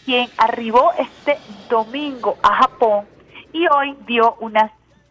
[0.04, 1.36] quien arribó este
[1.68, 3.06] domingo a Japón
[3.54, 4.70] y hoy dio unas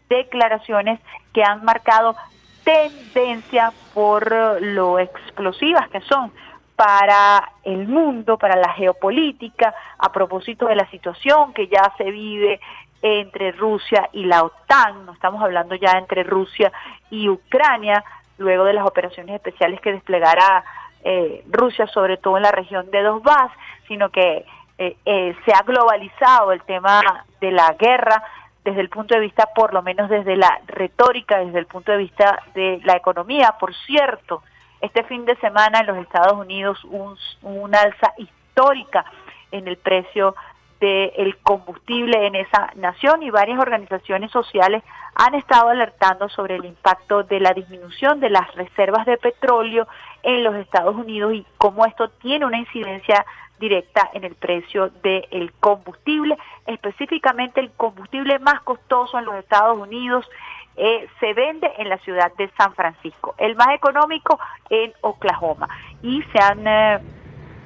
[0.09, 0.99] declaraciones
[1.33, 2.15] que han marcado
[2.63, 6.31] tendencia por eh, lo explosivas que son
[6.75, 12.59] para el mundo, para la geopolítica, a propósito de la situación que ya se vive
[13.01, 16.71] entre Rusia y la OTAN, no estamos hablando ya entre Rusia
[17.09, 18.03] y Ucrania,
[18.37, 20.63] luego de las operaciones especiales que desplegará
[21.03, 23.51] eh, Rusia, sobre todo en la región de Donbass,
[23.87, 24.45] sino que
[24.77, 28.23] eh, eh, se ha globalizado el tema de la guerra
[28.63, 31.97] desde el punto de vista, por lo menos desde la retórica, desde el punto de
[31.97, 33.55] vista de la economía.
[33.59, 34.41] Por cierto,
[34.81, 39.05] este fin de semana en los Estados Unidos un, alza histórica
[39.51, 40.35] en el precio
[40.79, 44.83] del combustible en esa nación y varias organizaciones sociales
[45.15, 49.87] han estado alertando sobre el impacto de la disminución de las reservas de petróleo
[50.23, 53.25] en los Estados Unidos y cómo esto tiene una incidencia
[53.63, 56.37] directa en el precio del combustible,
[56.67, 60.29] específicamente el combustible más costoso en los Estados Unidos
[60.75, 64.37] eh, se vende en la ciudad de San Francisco, el más económico
[64.69, 65.69] en Oklahoma.
[66.01, 66.99] Y se han eh,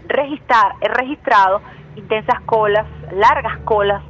[0.09, 1.61] eh, registrado
[1.95, 4.03] intensas colas, largas colas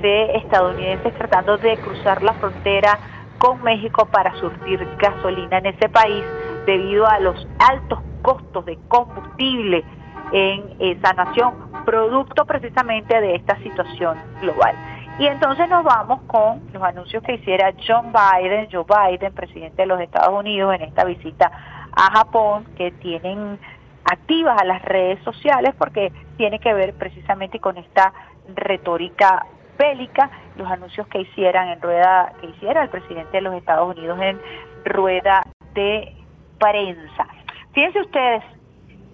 [0.00, 2.98] de estadounidenses tratando de cruzar la frontera
[3.38, 6.24] con México para surtir gasolina en ese país
[6.64, 9.84] debido a los altos costos de combustible
[10.32, 11.54] en esa nación,
[11.84, 14.74] producto precisamente de esta situación global.
[15.18, 19.86] Y entonces nos vamos con los anuncios que hiciera John Biden, Joe Biden, presidente de
[19.86, 21.50] los Estados Unidos, en esta visita
[21.92, 23.58] a Japón, que tienen
[24.04, 28.12] activas a las redes sociales porque tiene que ver precisamente con esta
[28.54, 29.44] retórica
[29.76, 34.18] bélica, los anuncios que hicieran en rueda, que hiciera el presidente de los Estados Unidos
[34.20, 34.40] en
[34.84, 35.42] rueda
[35.74, 36.14] de
[36.58, 37.26] prensa.
[37.72, 38.42] Fíjense ustedes,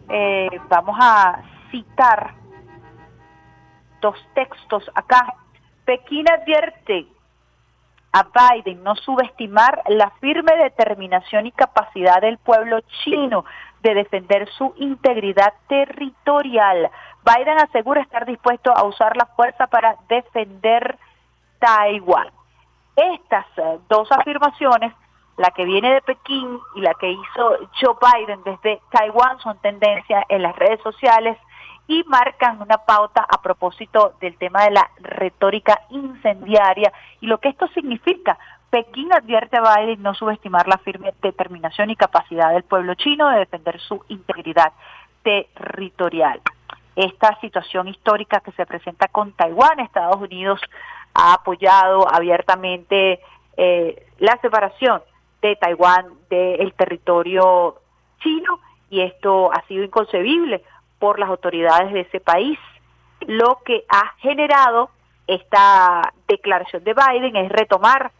[0.08, 2.34] eh, vamos a citar
[4.00, 5.34] dos textos acá.
[5.84, 7.06] Pekín advierte
[8.12, 13.44] a Biden no subestimar la firme determinación y capacidad del pueblo chino
[13.82, 16.90] de defender su integridad territorial.
[17.24, 20.96] Biden asegura estar dispuesto a usar la fuerza para defender
[21.58, 22.28] Taiwán.
[22.94, 24.94] Estas eh, dos afirmaciones,
[25.36, 30.24] la que viene de Pekín y la que hizo Joe Biden desde Taiwán, son tendencia
[30.28, 31.36] en las redes sociales
[31.86, 37.48] y marcan una pauta a propósito del tema de la retórica incendiaria y lo que
[37.48, 38.38] esto significa.
[38.70, 43.40] Pekín advierte a Biden no subestimar la firme determinación y capacidad del pueblo chino de
[43.40, 44.72] defender su integridad
[45.22, 46.40] territorial.
[46.96, 50.60] Esta situación histórica que se presenta con Taiwán, Estados Unidos
[51.12, 53.20] ha apoyado abiertamente
[53.56, 55.02] eh, la separación
[55.48, 57.76] de Taiwán del territorio
[58.20, 60.62] chino y esto ha sido inconcebible
[60.98, 62.58] por las autoridades de ese país.
[63.26, 64.90] Lo que ha generado
[65.26, 68.12] esta declaración de Biden es retomar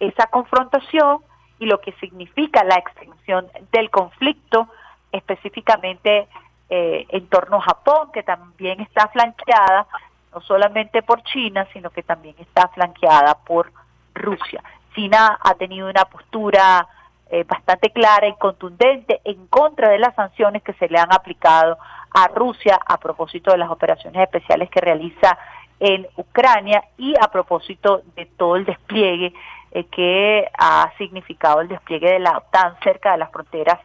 [0.00, 1.18] esa confrontación
[1.58, 4.68] y lo que significa la extensión del conflicto,
[5.12, 6.26] específicamente
[6.70, 9.86] eh, en torno a Japón, que también está flanqueada
[10.34, 13.72] no solamente por China, sino que también está flanqueada por
[14.14, 14.62] Rusia.
[14.94, 16.86] China ha tenido una postura
[17.30, 21.78] eh, bastante clara y contundente en contra de las sanciones que se le han aplicado
[22.12, 25.36] a Rusia a propósito de las operaciones especiales que realiza
[25.80, 29.34] en Ucrania y a propósito de todo el despliegue
[29.72, 33.80] eh, que ha significado el despliegue de la OTAN cerca de las fronteras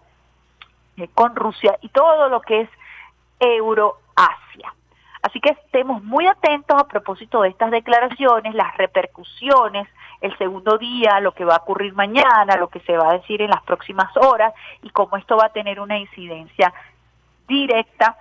[0.97, 2.69] eh, con Rusia y todo lo que es
[3.39, 4.73] Euroasia.
[5.21, 9.87] Así que estemos muy atentos a propósito de estas declaraciones, las repercusiones,
[10.21, 13.41] el segundo día, lo que va a ocurrir mañana, lo que se va a decir
[13.41, 16.73] en las próximas horas y cómo esto va a tener una incidencia
[17.47, 18.17] directa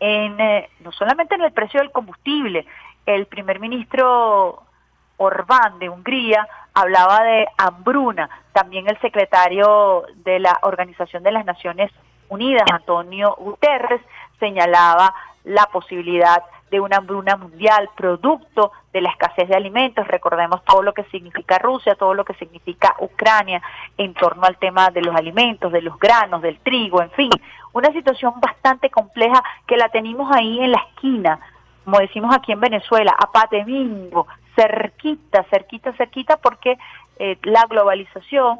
[0.00, 2.66] en eh, no solamente en el precio del combustible.
[3.04, 4.62] El primer ministro
[5.18, 8.28] Orbán de Hungría hablaba de hambruna.
[8.52, 11.90] También el secretario de la Organización de las Naciones
[12.28, 14.00] Unidas, Antonio Guterres,
[14.38, 15.14] señalaba
[15.44, 20.06] la posibilidad de una hambruna mundial producto de la escasez de alimentos.
[20.08, 23.62] Recordemos todo lo que significa Rusia, todo lo que significa Ucrania
[23.96, 27.30] en torno al tema de los alimentos, de los granos, del trigo, en fin,
[27.72, 31.38] una situación bastante compleja que la tenemos ahí en la esquina
[31.86, 34.26] como decimos aquí en Venezuela, a patemingo,
[34.56, 36.76] cerquita, cerquita, cerquita, porque
[37.20, 38.58] eh, la globalización,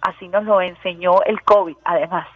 [0.00, 2.26] así nos lo enseñó el COVID, además,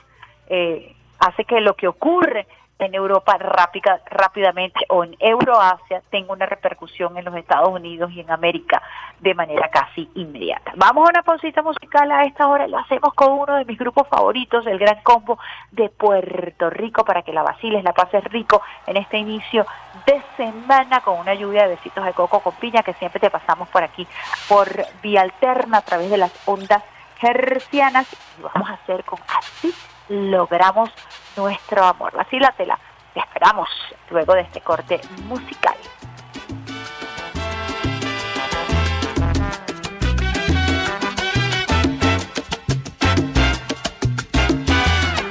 [0.47, 2.47] eh, hace que lo que ocurre
[2.81, 8.21] en Europa rápida, rápidamente o en Euroasia tenga una repercusión en los Estados Unidos y
[8.21, 8.83] en América
[9.21, 10.73] de manera casi inmediata.
[10.77, 14.09] Vamos a una pausita musical a esta hora, lo hacemos con uno de mis grupos
[14.09, 15.39] favoritos, el Gran Combo
[15.71, 19.67] de Puerto Rico, para que la vaciles, la pases rico en este inicio
[20.07, 23.69] de semana con una lluvia de besitos de coco con piña que siempre te pasamos
[23.69, 24.07] por aquí,
[24.49, 24.69] por
[25.03, 26.83] vía alterna a través de las ondas
[27.23, 28.07] hercianas
[28.39, 29.75] y vamos a hacer con así
[30.11, 30.91] logramos
[31.37, 32.13] nuestro amor.
[32.15, 32.79] Vacílatela.
[33.15, 33.69] Te esperamos
[34.11, 35.77] luego de este corte musical.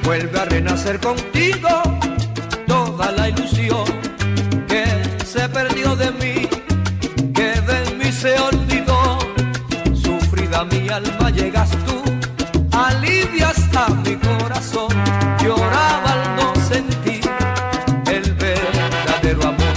[0.03, 1.69] Vuelve a renacer contigo
[2.67, 3.85] toda la ilusión
[4.67, 4.85] que
[5.23, 6.49] se perdió de mí,
[7.33, 9.19] que de mí se olvidó.
[9.93, 11.88] Sufrida mi alma llegas tú, alivias
[13.87, 14.89] mi corazón.
[15.41, 17.21] Lloraba al no sentir
[18.07, 19.75] el verdadero amor.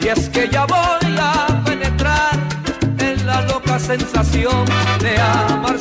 [0.00, 2.38] Y es que ya voy a penetrar
[2.98, 4.64] en la loca sensación
[5.00, 5.78] de amar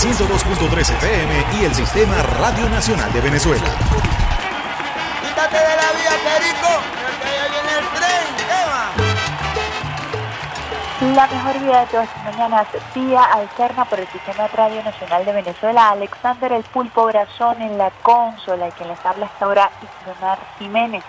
[0.00, 3.66] 102.3 FM y el Sistema Radio Nacional de Venezuela.
[5.20, 6.80] Quítate de la vía, Perico,
[7.22, 8.24] que ya viene el tren.
[8.48, 8.88] ¿Qué va?
[11.14, 15.34] La mejor vida de todas las mañanas, vía alterna por el Sistema Radio Nacional de
[15.34, 15.90] Venezuela.
[15.90, 21.04] Alexander El Pulpo Brazón en la consola y quien les habla hasta ahora, Ismael Jiménez.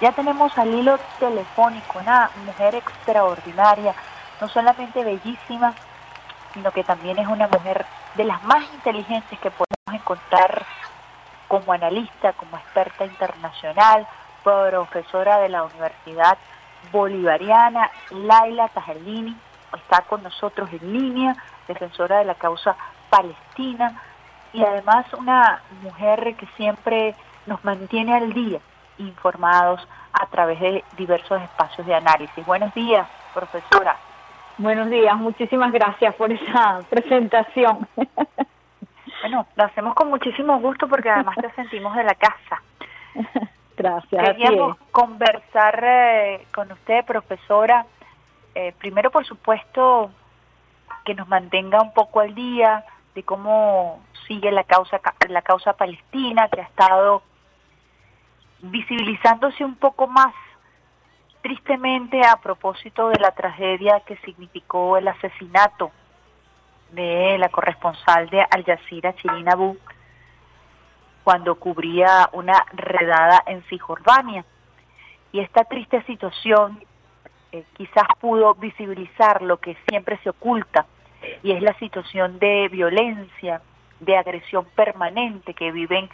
[0.00, 3.92] Ya tenemos al hilo telefónico una mujer extraordinaria,
[4.40, 5.74] no solamente bellísima,
[6.54, 7.84] sino que también es una mujer
[8.16, 10.64] de las más inteligentes que podemos encontrar
[11.48, 14.06] como analista, como experta internacional,
[14.42, 16.38] profesora de la Universidad
[16.92, 19.36] Bolivariana, Laila Tajalini,
[19.76, 21.36] está con nosotros en línea,
[21.68, 22.76] defensora de la causa
[23.10, 24.00] palestina
[24.52, 27.14] y además una mujer que siempre
[27.46, 28.60] nos mantiene al día,
[28.98, 32.46] informados a través de diversos espacios de análisis.
[32.46, 33.96] Buenos días, profesora.
[34.58, 37.86] Buenos días, muchísimas gracias por esa presentación.
[39.20, 42.62] Bueno, lo hacemos con muchísimo gusto porque además te sentimos de la casa.
[43.76, 44.24] Gracias.
[44.24, 47.84] Queríamos conversar eh, con usted, profesora.
[48.54, 50.10] eh, primero, por supuesto,
[51.04, 52.84] que nos mantenga un poco al día
[53.14, 57.22] de cómo sigue la causa ca- la causa palestina, que ha estado
[58.60, 60.32] visibilizándose un poco más
[61.46, 65.92] tristemente a propósito de la tragedia que significó el asesinato
[66.90, 69.78] de la corresponsal de Al Jazeera, Shirin Abu,
[71.22, 74.44] cuando cubría una redada en Cisjordania.
[75.30, 76.82] Y esta triste situación
[77.52, 80.86] eh, quizás pudo visibilizar lo que siempre se oculta,
[81.44, 83.62] y es la situación de violencia,
[84.00, 86.10] de agresión permanente que viven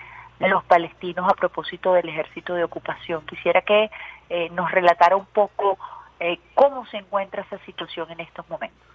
[0.48, 3.24] los palestinos a propósito del ejército de ocupación.
[3.26, 3.90] Quisiera que
[4.28, 5.78] eh, nos relatara un poco
[6.20, 8.86] eh, cómo se encuentra esa situación en estos momentos.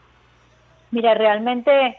[0.91, 1.97] Mira, realmente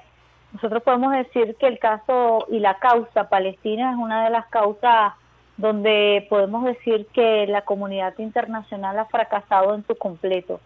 [0.52, 5.12] nosotros podemos decir que el caso y la causa palestina es una de las causas
[5.58, 10.60] donde podemos decir que la comunidad internacional ha fracasado en su completo,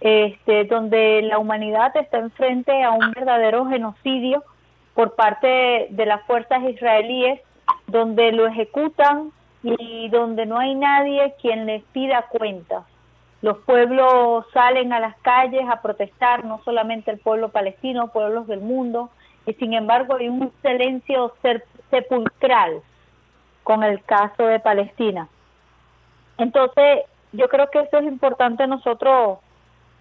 [0.00, 4.42] este, donde la humanidad está enfrente a un verdadero genocidio
[4.94, 7.40] por parte de las fuerzas israelíes,
[7.86, 12.84] donde lo ejecutan y donde no hay nadie quien les pida cuentas.
[13.42, 18.60] Los pueblos salen a las calles a protestar, no solamente el pueblo palestino, pueblos del
[18.60, 19.10] mundo,
[19.46, 21.34] y sin embargo hay un silencio
[21.90, 22.80] sepulcral
[23.64, 25.28] con el caso de Palestina.
[26.38, 27.00] Entonces,
[27.32, 29.38] yo creo que eso es importante nosotros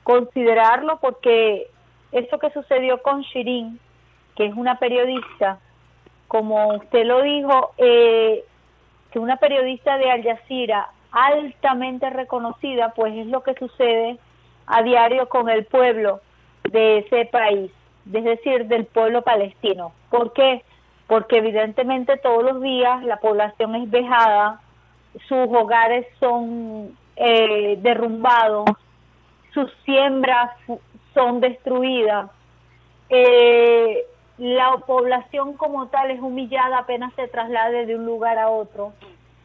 [0.04, 1.68] considerarlo porque
[2.12, 3.80] eso que sucedió con Shirin,
[4.36, 5.60] que es una periodista,
[6.32, 8.46] como usted lo dijo, eh,
[9.12, 14.18] que una periodista de Al Jazeera altamente reconocida, pues es lo que sucede
[14.66, 16.22] a diario con el pueblo
[16.72, 17.70] de ese país,
[18.14, 19.92] es decir, del pueblo palestino.
[20.10, 20.64] ¿Por qué?
[21.08, 24.62] Porque evidentemente todos los días la población es vejada,
[25.28, 28.70] sus hogares son eh, derrumbados,
[29.54, 30.52] sus siembras
[31.14, 32.32] son destruidas,
[33.10, 34.06] eh,
[34.42, 38.92] la población como tal es humillada apenas se traslade de un lugar a otro.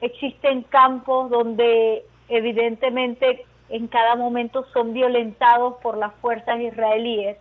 [0.00, 7.36] Existen campos donde evidentemente en cada momento son violentados por las fuerzas israelíes.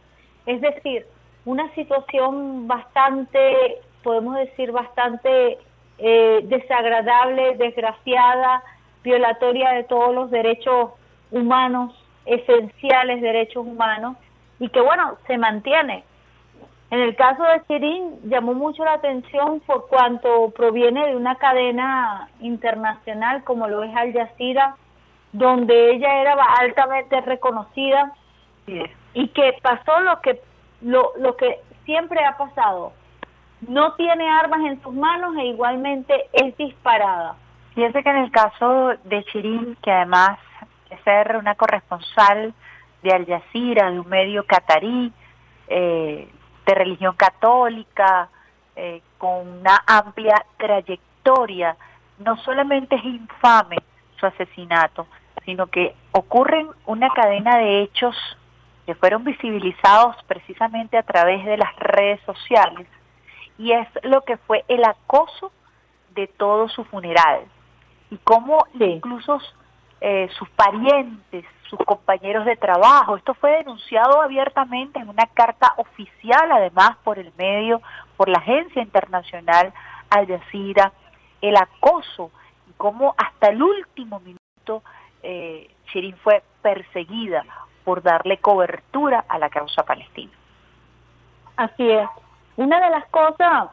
[0.45, 1.07] Es decir,
[1.45, 5.57] una situación bastante, podemos decir, bastante
[5.97, 8.63] eh, desagradable, desgraciada,
[9.01, 10.91] violatoria de todos los derechos
[11.31, 11.95] humanos,
[12.25, 14.17] esenciales derechos humanos,
[14.59, 16.03] y que bueno, se mantiene.
[16.91, 22.29] En el caso de Shirin llamó mucho la atención por cuanto proviene de una cadena
[22.39, 24.75] internacional como lo es Al Jazeera,
[25.31, 28.13] donde ella era altamente reconocida
[29.13, 30.39] y que pasó lo que
[30.81, 32.93] lo, lo que siempre ha pasado.
[33.67, 37.35] No tiene armas en sus manos e igualmente es disparada.
[37.73, 40.37] Fíjese que en el caso de Shirin, que además
[40.89, 42.53] de ser una corresponsal
[43.01, 45.11] de Al Jazeera, de un medio catarí,
[45.67, 46.29] eh,
[46.65, 48.29] de religión católica,
[48.75, 51.77] eh, con una amplia trayectoria,
[52.19, 53.77] no solamente es infame
[54.19, 55.07] su asesinato,
[55.45, 58.15] sino que ocurren una cadena de hechos
[58.85, 62.87] que fueron visibilizados precisamente a través de las redes sociales,
[63.57, 65.51] y es lo que fue el acoso
[66.13, 67.41] de todo su funeral,
[68.11, 69.39] y cómo incluso
[70.01, 73.17] eh, sus parientes, sus compañeros de trabajo.
[73.17, 77.81] Esto fue denunciado abiertamente en una carta oficial, además por el medio,
[78.17, 79.73] por la agencia internacional
[80.09, 80.91] Al Jazeera,
[81.41, 82.31] el acoso
[82.69, 84.83] y cómo hasta el último minuto
[85.23, 87.43] eh, Shirin fue perseguida
[87.83, 90.31] por darle cobertura a la causa palestina.
[91.55, 92.07] Así es.
[92.57, 93.69] Una de las cosas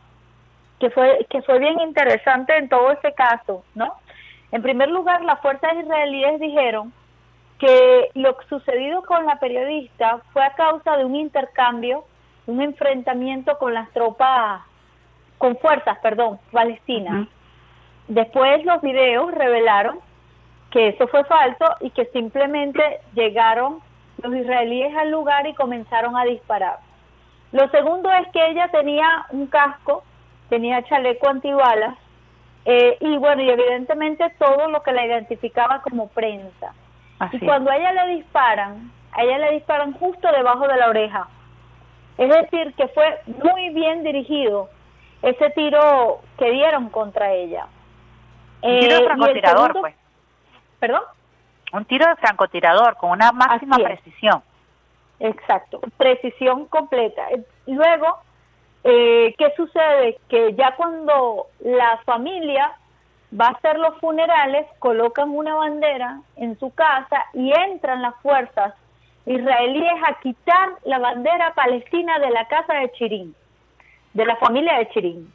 [0.78, 3.94] que fue que fue bien interesante en todo ese caso, ¿no?
[4.52, 6.92] En primer lugar, las fuerzas israelíes dijeron
[7.58, 12.04] que lo sucedido con la periodista fue a causa de un intercambio,
[12.46, 14.60] un enfrentamiento con las tropas,
[15.38, 17.26] con fuerzas, perdón, palestinas.
[18.08, 20.00] Después los videos revelaron
[20.70, 23.78] que eso fue falso y que simplemente llegaron
[24.22, 26.78] los israelíes al lugar y comenzaron a disparar.
[27.52, 30.04] Lo segundo es que ella tenía un casco,
[30.48, 31.96] tenía chaleco antibalas
[32.64, 36.74] eh, y bueno, y evidentemente todo lo que la identificaba como prensa.
[37.32, 41.28] Y cuando a ella le disparan, a ella le disparan justo debajo de la oreja.
[42.18, 44.68] Es decir, que fue muy bien dirigido
[45.22, 47.66] ese tiro que dieron contra ella.
[48.60, 49.94] Un tiro de eh, francotirador, pues.
[50.80, 51.02] ¿Perdón?
[51.72, 54.42] Un tiro de francotirador con una máxima precisión.
[55.20, 57.28] Exacto, precisión completa.
[57.66, 58.18] Luego,
[58.84, 60.18] eh, ¿qué sucede?
[60.28, 62.72] Que ya cuando la familia
[63.38, 68.74] va a hacer los funerales, colocan una bandera en su casa y entran las fuerzas
[69.24, 73.34] israelíes a quitar la bandera palestina de la casa de Chirín,
[74.14, 75.32] de la familia de Chirín.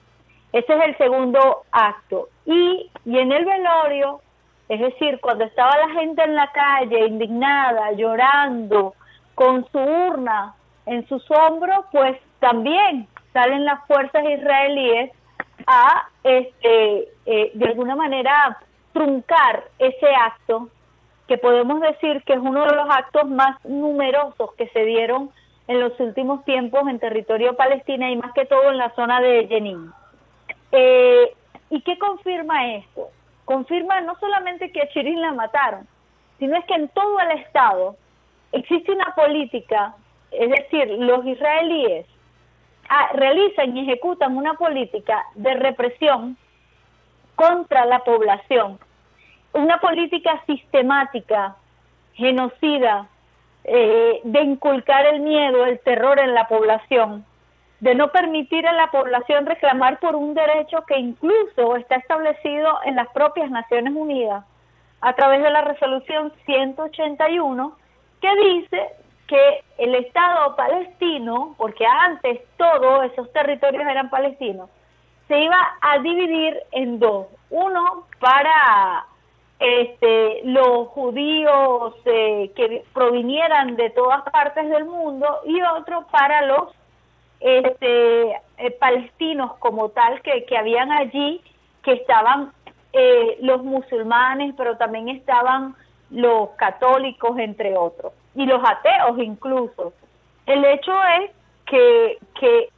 [0.52, 2.30] Ese es el segundo acto.
[2.46, 4.22] Y, y en el velorio,
[4.70, 8.94] es decir, cuando estaba la gente en la calle, indignada, llorando,
[9.36, 13.08] con su urna en sus hombros, pues también
[13.38, 15.12] salen las fuerzas israelíes
[15.68, 18.58] a, este, eh, de alguna manera,
[18.94, 20.70] truncar ese acto
[21.28, 25.30] que podemos decir que es uno de los actos más numerosos que se dieron
[25.68, 29.46] en los últimos tiempos en territorio palestino y más que todo en la zona de
[29.48, 29.92] Jenin.
[30.72, 31.32] Eh,
[31.70, 33.10] ¿Y qué confirma esto?
[33.46, 35.88] Confirma no solamente que a Chirin la mataron,
[36.40, 37.98] sino es que en todo el Estado
[38.52, 39.94] existe una política,
[40.32, 42.08] es decir, los israelíes
[43.14, 46.38] realizan y ejecutan una política de represión
[47.36, 48.80] contra la población,
[49.54, 51.56] una política sistemática,
[52.14, 53.08] genocida,
[53.64, 57.26] eh, de inculcar el miedo, el terror en la población,
[57.80, 62.96] de no permitir a la población reclamar por un derecho que incluso está establecido en
[62.96, 64.46] las propias Naciones Unidas
[65.02, 67.78] a través de la resolución 181
[68.22, 68.90] que dice
[69.28, 74.70] que el Estado palestino, porque antes todos esos territorios eran palestinos,
[75.28, 77.28] se iba a dividir en dos.
[77.50, 79.06] Uno para
[79.60, 86.70] este, los judíos eh, que provinieran de todas partes del mundo y otro para los
[87.40, 91.42] este, eh, palestinos como tal que, que habían allí,
[91.84, 92.52] que estaban
[92.94, 95.76] eh, los musulmanes, pero también estaban
[96.10, 99.94] los católicos, entre otros, y los ateos incluso.
[100.46, 101.32] El hecho es
[101.66, 102.70] que, que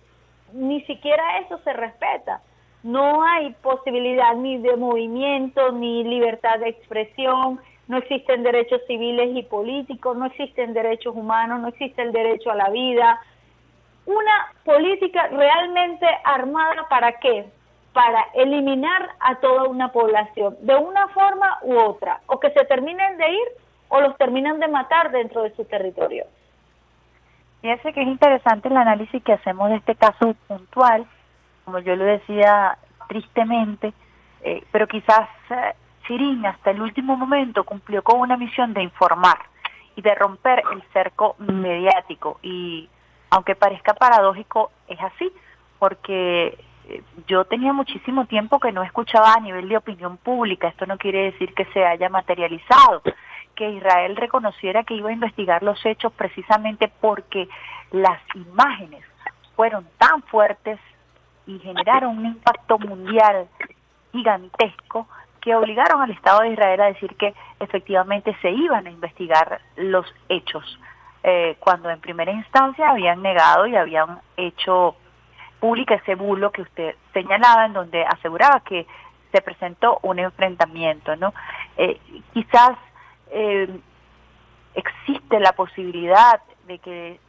[0.53, 2.41] ni siquiera eso se respeta.
[2.81, 9.43] No hay posibilidad ni de movimiento, ni libertad de expresión, no existen derechos civiles y
[9.43, 13.19] políticos, no existen derechos humanos, no existe el derecho a la vida.
[14.05, 17.45] Una política realmente armada para qué?
[17.91, 23.17] para eliminar a toda una población, de una forma u otra, o que se terminen
[23.17, 23.47] de ir
[23.89, 26.25] o los terminan de matar dentro de su territorio.
[27.61, 31.05] Fíjese que es interesante el análisis que hacemos de este caso puntual,
[31.65, 32.77] como yo lo decía
[33.07, 33.93] tristemente,
[34.41, 35.73] eh, pero quizás eh,
[36.45, 39.37] hasta el último momento cumplió con una misión de informar
[39.95, 42.39] y de romper el cerco mediático.
[42.41, 42.89] Y
[43.29, 45.31] aunque parezca paradójico es así
[45.77, 46.57] porque
[47.27, 51.31] yo tenía muchísimo tiempo que no escuchaba a nivel de opinión pública, esto no quiere
[51.31, 53.03] decir que se haya materializado,
[53.59, 57.49] que Israel reconociera que iba a investigar los hechos precisamente porque
[57.91, 59.03] las imágenes
[59.57, 60.79] fueron tan fuertes
[61.45, 63.49] y generaron un impacto mundial
[64.13, 65.09] gigantesco
[65.41, 70.05] que obligaron al Estado de Israel a decir que efectivamente se iban a investigar los
[70.29, 70.63] hechos,
[71.23, 74.95] eh, cuando en primera instancia habían negado y habían hecho
[75.59, 78.87] pública ese bulo que usted señalaba, en donde aseguraba que
[79.33, 81.33] se presentó un enfrentamiento, ¿no?
[81.75, 81.99] Eh,
[82.33, 82.77] quizás
[83.31, 83.79] eh,
[84.75, 87.19] existe la posibilidad de que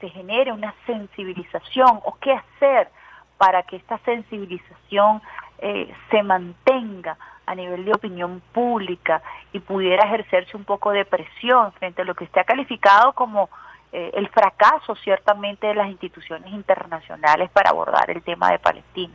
[0.00, 2.88] se genere una sensibilización o qué hacer
[3.36, 5.22] para que esta sensibilización
[5.58, 11.72] eh, se mantenga a nivel de opinión pública y pudiera ejercerse un poco de presión
[11.72, 13.48] frente a lo que ha calificado como
[13.90, 19.14] eh, el fracaso ciertamente de las instituciones internacionales para abordar el tema de Palestina.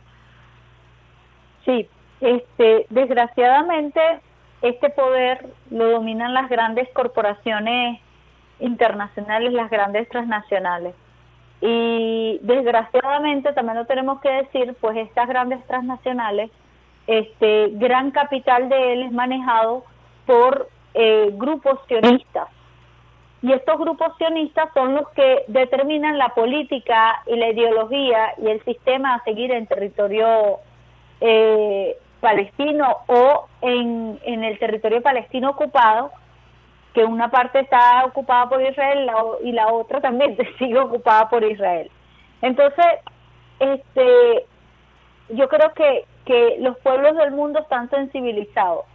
[1.64, 1.88] Sí,
[2.20, 4.00] este, desgraciadamente
[4.64, 8.00] este poder lo dominan las grandes corporaciones
[8.60, 10.94] internacionales, las grandes transnacionales.
[11.60, 16.50] Y desgraciadamente también lo tenemos que decir, pues estas grandes transnacionales,
[17.06, 19.84] este gran capital de él es manejado
[20.24, 22.48] por eh, grupos sionistas.
[23.42, 28.64] Y estos grupos sionistas son los que determinan la política y la ideología y el
[28.64, 30.60] sistema a seguir en territorio
[31.20, 36.10] eh, palestino o en, en el territorio palestino ocupado,
[36.94, 39.10] que una parte está ocupada por Israel
[39.42, 41.90] y la otra también sigue ocupada por Israel.
[42.40, 42.86] Entonces,
[43.58, 44.46] este,
[45.28, 48.86] yo creo que, que los pueblos del mundo están sensibilizados.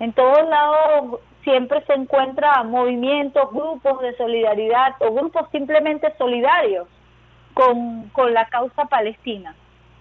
[0.00, 6.88] En todos lados siempre se encuentran movimientos, grupos de solidaridad o grupos simplemente solidarios
[7.52, 9.54] con, con la causa palestina.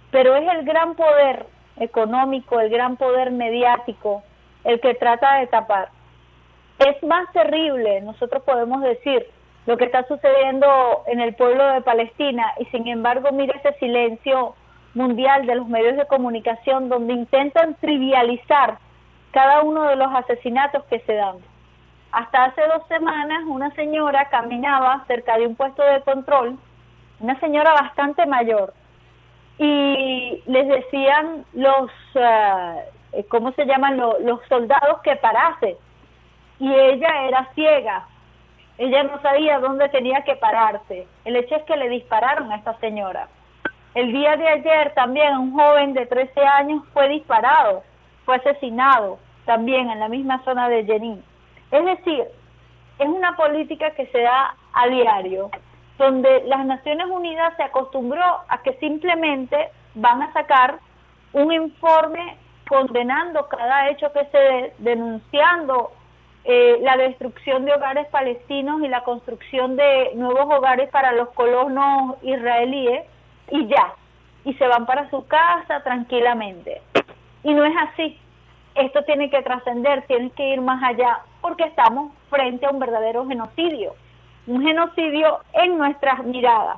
[0.10, 1.46] Pero es el gran poder
[1.78, 4.24] económico, el gran poder mediático,
[4.64, 5.90] el que trata de tapar.
[6.80, 9.28] Es más terrible, nosotros podemos decir,
[9.66, 10.68] lo que está sucediendo
[11.08, 14.56] en el pueblo de Palestina y sin embargo mira ese silencio
[14.94, 18.78] mundial de los medios de comunicación donde intentan trivializar
[19.32, 21.38] cada uno de los asesinatos que se dan.
[22.12, 26.60] Hasta hace dos semanas una señora caminaba cerca de un puesto de control,
[27.20, 28.74] una señora bastante mayor,
[29.58, 33.98] y les decían los, uh, ¿cómo se llaman?
[33.98, 35.78] Los, soldados que parase.
[36.60, 38.08] Y ella era ciega,
[38.78, 41.08] ella no sabía dónde tenía que pararse.
[41.26, 43.28] El hecho es que le dispararon a esta señora.
[43.94, 47.84] El día de ayer también un joven de 13 años fue disparado,
[48.26, 51.24] fue asesinado también en la misma zona de Jenin.
[51.70, 52.24] Es decir,
[52.98, 55.52] es una política que se da a diario
[55.98, 60.80] donde las Naciones Unidas se acostumbró a que simplemente van a sacar
[61.34, 62.38] un informe
[62.68, 65.92] condenando cada hecho que se denunciando
[66.46, 72.16] eh, la destrucción de hogares palestinos y la construcción de nuevos hogares para los colonos
[72.24, 73.06] israelíes
[73.50, 73.94] y ya,
[74.44, 76.82] y se van para su casa tranquilamente.
[77.44, 78.20] Y no es así.
[78.76, 83.28] Esto tiene que trascender, tiene que ir más allá, porque estamos frente a un verdadero
[83.28, 83.94] genocidio
[84.48, 86.78] un genocidio en nuestras miradas.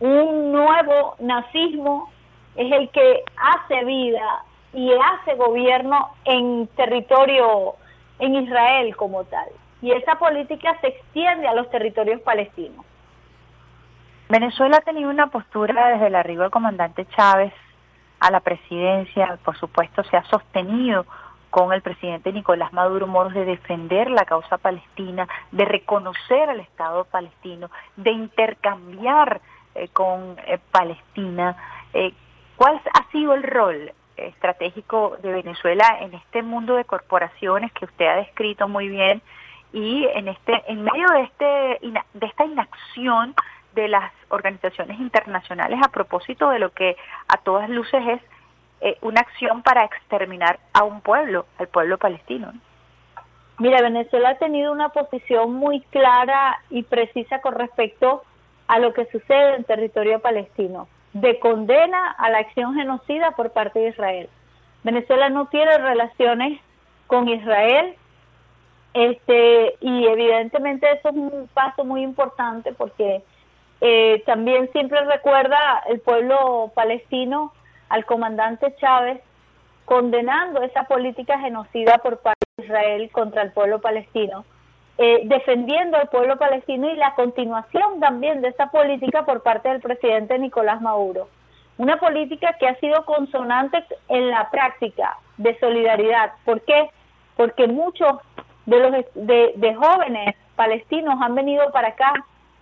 [0.00, 2.10] Un nuevo nazismo
[2.56, 7.74] es el que hace vida y hace gobierno en territorio,
[8.18, 9.48] en Israel como tal.
[9.82, 12.84] Y esa política se extiende a los territorios palestinos.
[14.28, 17.52] Venezuela ha tenido una postura desde el arribo del comandante Chávez
[18.20, 21.04] a la presidencia, por supuesto se ha sostenido
[21.54, 27.04] con el presidente Nicolás Maduro Moros de defender la causa palestina, de reconocer al Estado
[27.04, 29.40] palestino, de intercambiar
[29.76, 31.56] eh, con eh, Palestina.
[31.92, 32.12] Eh,
[32.56, 38.04] ¿Cuál ha sido el rol estratégico de Venezuela en este mundo de corporaciones que usted
[38.04, 39.22] ha descrito muy bien
[39.72, 41.78] y en este en medio de este
[42.14, 43.32] de esta inacción
[43.76, 46.96] de las organizaciones internacionales a propósito de lo que
[47.28, 48.20] a todas luces es
[48.84, 52.52] eh, una acción para exterminar a un pueblo, al pueblo palestino.
[53.58, 58.24] Mira, Venezuela ha tenido una posición muy clara y precisa con respecto
[58.66, 63.78] a lo que sucede en territorio palestino, de condena a la acción genocida por parte
[63.78, 64.28] de Israel.
[64.82, 66.60] Venezuela no tiene relaciones
[67.06, 67.94] con Israel,
[68.92, 73.22] este y evidentemente eso es un paso muy importante porque
[73.80, 77.54] eh, también siempre recuerda el pueblo palestino
[77.88, 79.20] al comandante Chávez
[79.84, 84.44] condenando esa política genocida por parte de Israel contra el pueblo palestino,
[84.96, 89.80] eh, defendiendo al pueblo palestino y la continuación también de esa política por parte del
[89.80, 91.28] presidente Nicolás Maduro.
[91.76, 96.32] Una política que ha sido consonante en la práctica de solidaridad.
[96.44, 96.88] ¿Por qué?
[97.36, 98.12] Porque muchos
[98.66, 102.12] de los de jóvenes palestinos han venido para acá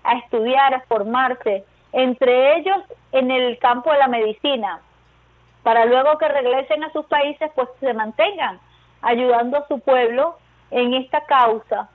[0.02, 2.78] a estudiar, a formarse, entre ellos
[3.12, 4.80] en el campo de la medicina,
[5.62, 8.60] para luego que regresen a sus países, pues se mantengan
[9.00, 10.36] ayudando a su pueblo
[10.70, 11.88] en esta causa,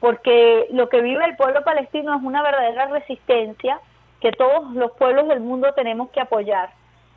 [0.00, 3.80] porque lo que vive el pueblo palestino es una verdadera resistencia
[4.20, 6.70] que todos los pueblos del mundo tenemos que apoyar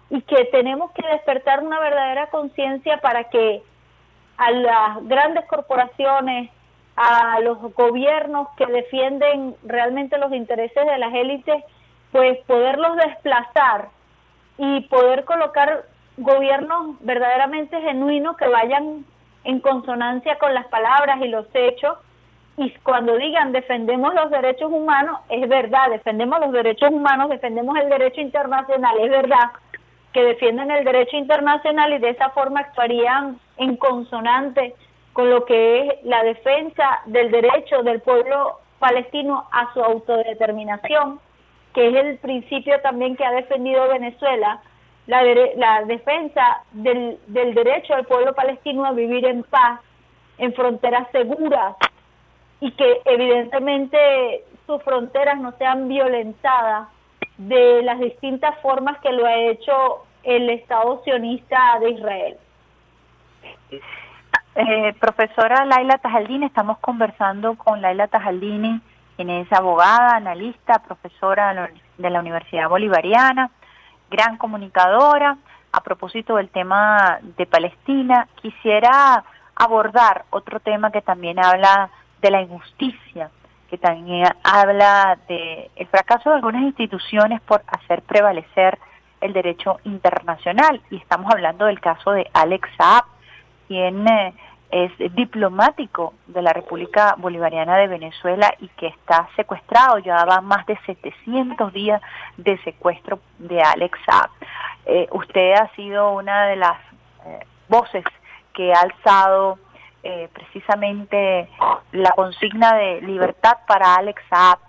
[0.09, 3.61] y que tenemos que despertar una verdadera conciencia para que
[4.37, 6.51] a las grandes corporaciones,
[6.95, 11.63] a los gobiernos que defienden realmente los intereses de las élites,
[12.11, 13.89] pues poderlos desplazar
[14.57, 15.85] y poder colocar
[16.17, 19.05] gobiernos verdaderamente genuinos que vayan
[19.43, 21.97] en consonancia con las palabras y los hechos.
[22.57, 27.89] Y cuando digan defendemos los derechos humanos, es verdad, defendemos los derechos humanos, defendemos el
[27.89, 29.51] derecho internacional, es verdad
[30.11, 34.73] que defienden el derecho internacional y de esa forma actuarían en consonante
[35.13, 41.19] con lo que es la defensa del derecho del pueblo palestino a su autodeterminación,
[41.73, 44.61] que es el principio también que ha defendido Venezuela,
[45.07, 45.23] la,
[45.55, 49.79] la defensa del, del derecho del pueblo palestino a vivir en paz,
[50.37, 51.75] en fronteras seguras
[52.59, 56.89] y que evidentemente sus fronteras no sean violentadas
[57.37, 62.37] de las distintas formas que lo ha hecho el Estado sionista de Israel.
[64.55, 68.81] Eh, profesora Laila Tajaldini, estamos conversando con Laila Tajaldini,
[69.15, 73.51] quien es abogada, analista, profesora de la Universidad Bolivariana,
[74.09, 75.37] gran comunicadora.
[75.71, 79.23] A propósito del tema de Palestina, quisiera
[79.55, 81.89] abordar otro tema que también habla
[82.21, 83.29] de la injusticia,
[83.69, 88.79] que también habla de el fracaso de algunas instituciones por hacer prevalecer
[89.21, 93.03] el derecho internacional y estamos hablando del caso de Alex Saab,
[93.67, 94.33] quien eh,
[94.69, 100.65] es diplomático de la República Bolivariana de Venezuela y que está secuestrado, ya va más
[100.65, 102.01] de 700 días
[102.35, 104.29] de secuestro de Alex Saab.
[104.85, 106.77] Eh, usted ha sido una de las
[107.25, 107.39] eh,
[107.69, 108.03] voces
[108.53, 109.57] que ha alzado
[110.03, 111.49] eh, precisamente
[111.91, 114.59] la consigna de libertad para Alex Saab.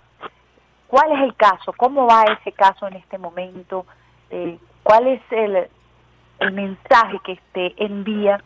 [0.87, 1.73] ¿Cuál es el caso?
[1.73, 3.85] ¿Cómo va ese caso en este momento?
[4.29, 5.67] Eh, ¿Cuál es el,
[6.39, 8.41] el mensaje que usted envía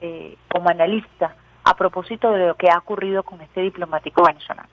[0.00, 4.68] eh, como analista a propósito de lo que ha ocurrido con este diplomático venezolano?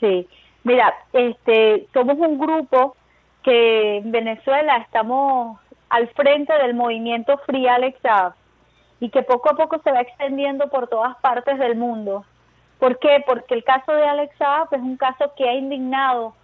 [0.00, 0.28] Sí,
[0.64, 2.96] mira, este, somos un grupo
[3.42, 5.58] que en Venezuela estamos
[5.88, 8.34] al frente del movimiento Free Alex Saab
[9.00, 12.24] y que poco a poco se va extendiendo por todas partes del mundo.
[12.78, 13.22] ¿Por qué?
[13.26, 16.34] Porque el caso de Alex Saab es un caso que ha indignado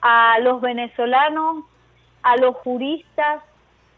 [0.00, 1.64] a los venezolanos,
[2.22, 3.42] a los juristas,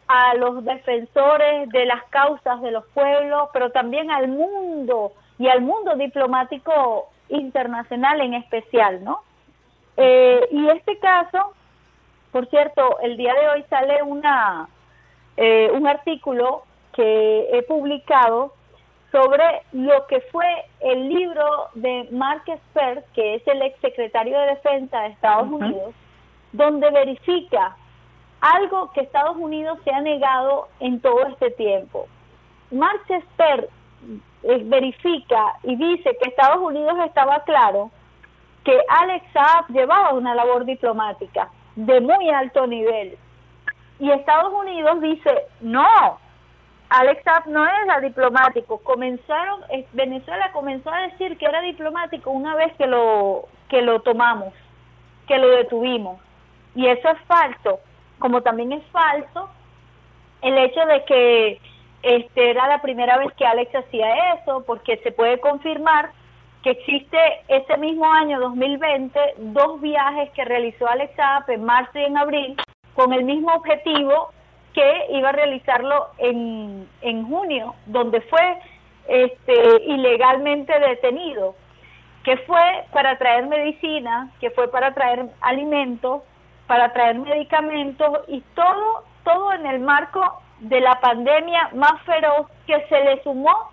[0.09, 5.61] a los defensores de las causas de los pueblos, pero también al mundo y al
[5.61, 9.21] mundo diplomático internacional en especial, ¿no?
[9.97, 11.53] Eh, y este caso,
[12.33, 14.69] por cierto, el día de hoy sale una
[15.37, 16.63] eh, un artículo
[16.93, 18.55] que he publicado
[19.13, 20.47] sobre lo que fue
[20.81, 25.95] el libro de Mark Esper, que es el exsecretario de Defensa de Estados Unidos,
[26.53, 27.77] donde verifica
[28.41, 32.07] algo que Estados Unidos se ha negado en todo este tiempo.
[32.71, 33.69] Mark Esper
[34.43, 37.91] eh, verifica y dice que Estados Unidos estaba claro
[38.65, 43.17] que Alex Saab llevaba una labor diplomática de muy alto nivel.
[43.99, 46.19] Y Estados Unidos dice, no,
[46.91, 48.79] Alex Saab no era diplomático.
[48.79, 49.63] Comenzaron,
[49.93, 54.55] Venezuela comenzó a decir que era diplomático una vez que lo que lo tomamos,
[55.27, 56.21] que lo detuvimos.
[56.75, 57.81] Y eso es falso.
[58.19, 59.49] Como también es falso
[60.43, 61.61] el hecho de que
[62.03, 66.11] este era la primera vez que Alex hacía eso, porque se puede confirmar
[66.63, 67.19] que existe
[67.49, 72.57] ese mismo año 2020 dos viajes que realizó Alex Saab en marzo y en abril
[72.95, 74.31] con el mismo objetivo
[74.75, 78.59] que iba a realizarlo en, en junio, donde fue
[79.09, 81.55] este, ilegalmente detenido,
[82.25, 86.23] que fue para traer medicina, que fue para traer alimentos,
[86.69, 92.87] para traer medicamentos y todo, todo en el marco de la pandemia más feroz que
[92.89, 93.71] se le sumó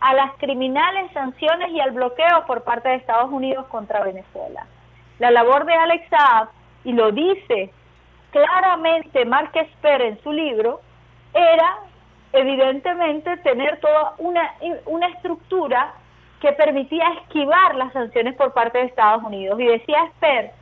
[0.00, 4.66] a las criminales sanciones y al bloqueo por parte de Estados Unidos contra Venezuela.
[5.18, 6.48] La labor de Alex Saab,
[6.84, 7.72] y lo dice
[8.30, 10.80] claramente Mark Esper en su libro
[11.34, 11.78] era
[12.32, 14.54] evidentemente tener toda una,
[14.84, 15.94] una estructura
[16.40, 19.58] que permitía esquivar las sanciones por parte de Estados Unidos.
[19.58, 20.52] Y decía Esper,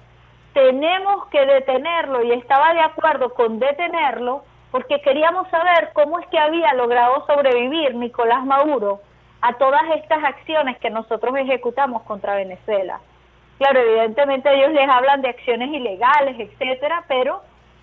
[0.54, 6.38] tenemos que detenerlo y estaba de acuerdo con detenerlo porque queríamos saber cómo es que
[6.38, 9.00] había logrado sobrevivir Nicolás Maduro
[9.42, 13.00] a todas estas acciones que nosotros ejecutamos contra Venezuela.
[13.58, 17.42] Claro, evidentemente ellos les hablan de acciones ilegales, etcétera, pero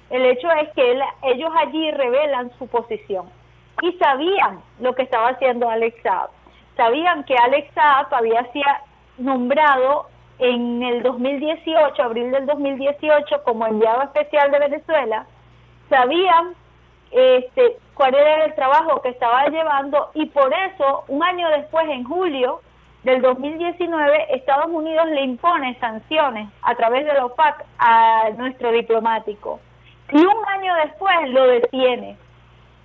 [0.09, 3.29] el hecho es que ellos allí revelan su posición
[3.81, 6.29] y sabían lo que estaba haciendo Alex Saab.
[6.75, 8.65] Sabían que Alex Saab había sido
[9.17, 10.10] nombrado
[10.41, 15.27] en el 2018, abril del 2018, como enviado especial de Venezuela.
[15.87, 16.55] Sabían
[17.11, 22.03] este, cuál era el trabajo que estaba llevando y por eso, un año después, en
[22.03, 22.61] julio
[23.03, 29.59] del 2019, Estados Unidos le impone sanciones a través de la OPAC a nuestro diplomático
[30.11, 32.17] y un año después lo detiene.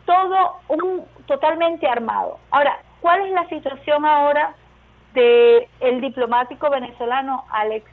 [0.04, 2.38] Todo un totalmente armado.
[2.50, 4.54] Ahora, ¿cuál es la situación ahora
[5.16, 7.90] de el diplomático venezolano Alex?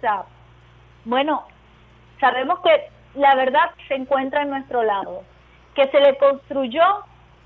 [1.05, 1.43] Bueno,
[2.19, 5.23] sabemos que la verdad se encuentra en nuestro lado,
[5.73, 6.83] que se le construyó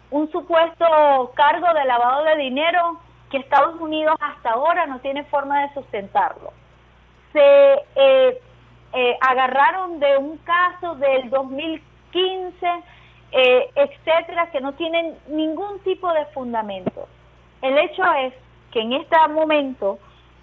[0.09, 2.99] un supuesto cargo de lavado de dinero
[3.29, 6.53] que Estados Unidos hasta ahora no tiene forma de sustentarlo.
[7.33, 8.41] se eh,
[8.93, 12.67] eh, agarraron de un caso del 2015,
[13.31, 17.07] eh, etcétera, que no tienen ningún tipo de fundamento.
[17.61, 18.33] El hecho es
[18.77, 19.97] que en este momento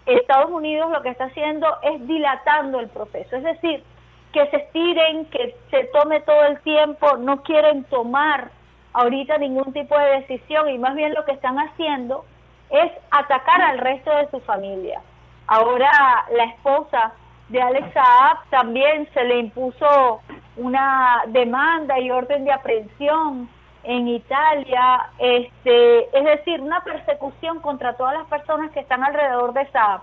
[0.06, 3.84] Estados Unidos lo que está haciendo es dilatando el proceso, es decir,
[4.32, 8.50] que se estiren, que se tome todo el tiempo, no quieren tomar
[8.92, 12.24] ahorita ningún tipo de decisión y más bien lo que están haciendo
[12.70, 15.00] es atacar al resto de su familia.
[15.46, 15.92] Ahora
[16.36, 17.12] la esposa
[17.50, 20.22] de Alex Saab también se le impuso
[20.56, 23.48] una demanda y orden de aprehensión
[23.84, 29.66] en Italia, este, es decir, una persecución contra todas las personas que están alrededor de
[29.66, 30.00] Saab.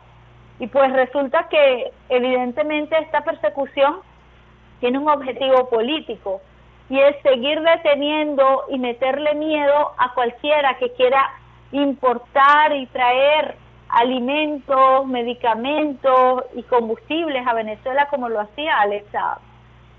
[0.60, 3.98] Y pues resulta que evidentemente esta persecución
[4.80, 6.42] tiene un objetivo político
[6.90, 11.32] y es seguir deteniendo y meterle miedo a cualquiera que quiera
[11.72, 13.56] importar y traer
[13.90, 19.40] alimentos, medicamentos y combustibles a Venezuela como lo hacía Alex Saab.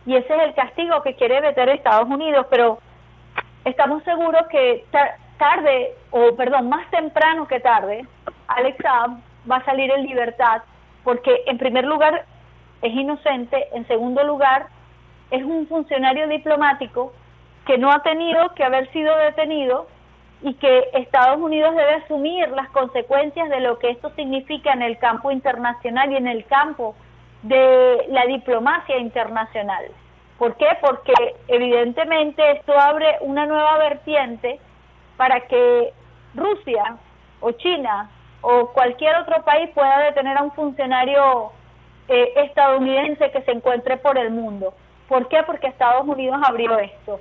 [0.06, 2.78] Y ese es el castigo que quiere meter Estados Unidos, pero
[3.64, 4.84] estamos seguros que
[5.38, 8.06] tarde, o perdón, más temprano que tarde,
[8.48, 9.18] Alex Saab
[9.50, 10.62] va a salir en libertad,
[11.04, 12.24] porque en primer lugar
[12.82, 14.66] es inocente, en segundo lugar
[15.30, 17.12] es un funcionario diplomático
[17.66, 19.86] que no ha tenido que haber sido detenido
[20.42, 24.98] y que Estados Unidos debe asumir las consecuencias de lo que esto significa en el
[24.98, 26.96] campo internacional y en el campo
[27.42, 29.84] de la diplomacia internacional.
[30.42, 30.66] ¿Por qué?
[30.80, 31.14] Porque
[31.46, 34.58] evidentemente esto abre una nueva vertiente
[35.16, 35.92] para que
[36.34, 36.96] Rusia
[37.40, 38.10] o China
[38.40, 41.52] o cualquier otro país pueda detener a un funcionario
[42.08, 44.74] eh, estadounidense que se encuentre por el mundo.
[45.06, 45.44] ¿Por qué?
[45.44, 47.20] Porque Estados Unidos abrió esto.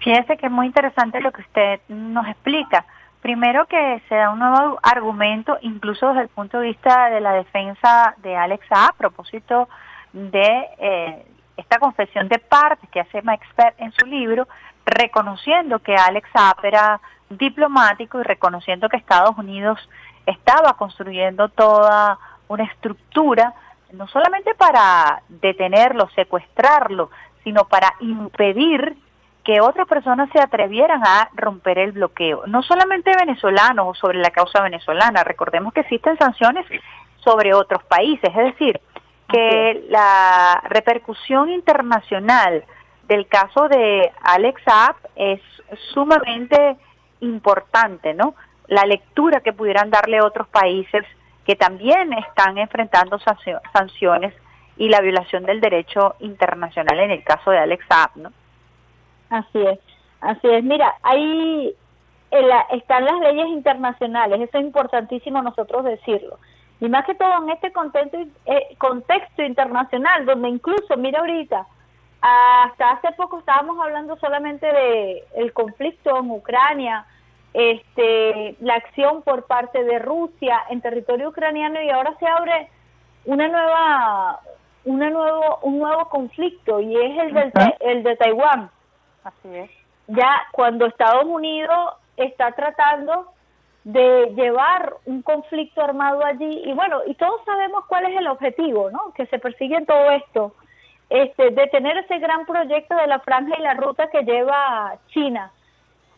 [0.00, 2.84] Fíjese que es muy interesante lo que usted nos explica.
[3.22, 7.32] Primero que se da un nuevo argumento, incluso desde el punto de vista de la
[7.32, 9.66] defensa de Alex A, a propósito
[10.12, 11.24] de eh,
[11.60, 14.48] esta confesión de partes que hace Expert en su libro,
[14.84, 19.78] reconociendo que Alex Saab era diplomático y reconociendo que Estados Unidos
[20.26, 22.18] estaba construyendo toda
[22.48, 23.54] una estructura,
[23.92, 27.10] no solamente para detenerlo, secuestrarlo,
[27.44, 28.96] sino para impedir
[29.44, 34.30] que otras personas se atrevieran a romper el bloqueo, no solamente venezolanos o sobre la
[34.30, 36.66] causa venezolana, recordemos que existen sanciones
[37.24, 38.80] sobre otros países, es decir,
[39.30, 42.64] que la repercusión internacional
[43.08, 45.40] del caso de Alex Saab es
[45.92, 46.76] sumamente
[47.20, 48.34] importante, ¿no?
[48.68, 51.04] La lectura que pudieran darle otros países
[51.44, 53.18] que también están enfrentando
[53.72, 54.34] sanciones
[54.76, 58.32] y la violación del derecho internacional en el caso de Alex Saab, ¿no?
[59.28, 59.78] Así es,
[60.20, 60.62] así es.
[60.64, 61.74] Mira, ahí
[62.70, 66.38] están las leyes internacionales, eso es importantísimo nosotros decirlo.
[66.80, 71.66] Y más que todo en este contexto, eh, contexto internacional, donde incluso, mira ahorita,
[72.22, 77.06] hasta hace poco estábamos hablando solamente de el conflicto en Ucrania,
[77.52, 82.68] este, la acción por parte de Rusia en territorio ucraniano y ahora se abre
[83.24, 84.40] una nueva,
[84.84, 88.70] una nuevo, un nuevo conflicto y es el, del, el de Taiwán.
[89.24, 89.70] Así es.
[90.06, 93.32] Ya cuando Estados Unidos está tratando
[93.84, 98.90] de llevar un conflicto armado allí y bueno, y todos sabemos cuál es el objetivo,
[98.90, 99.12] ¿no?
[99.14, 100.54] Que se persigue en todo esto,
[101.08, 105.50] este, de tener ese gran proyecto de la franja y la ruta que lleva China.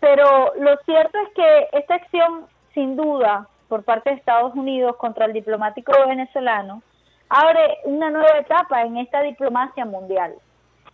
[0.01, 5.27] Pero lo cierto es que esta acción, sin duda, por parte de Estados Unidos contra
[5.27, 6.83] el diplomático venezolano,
[7.29, 10.35] abre una nueva etapa en esta diplomacia mundial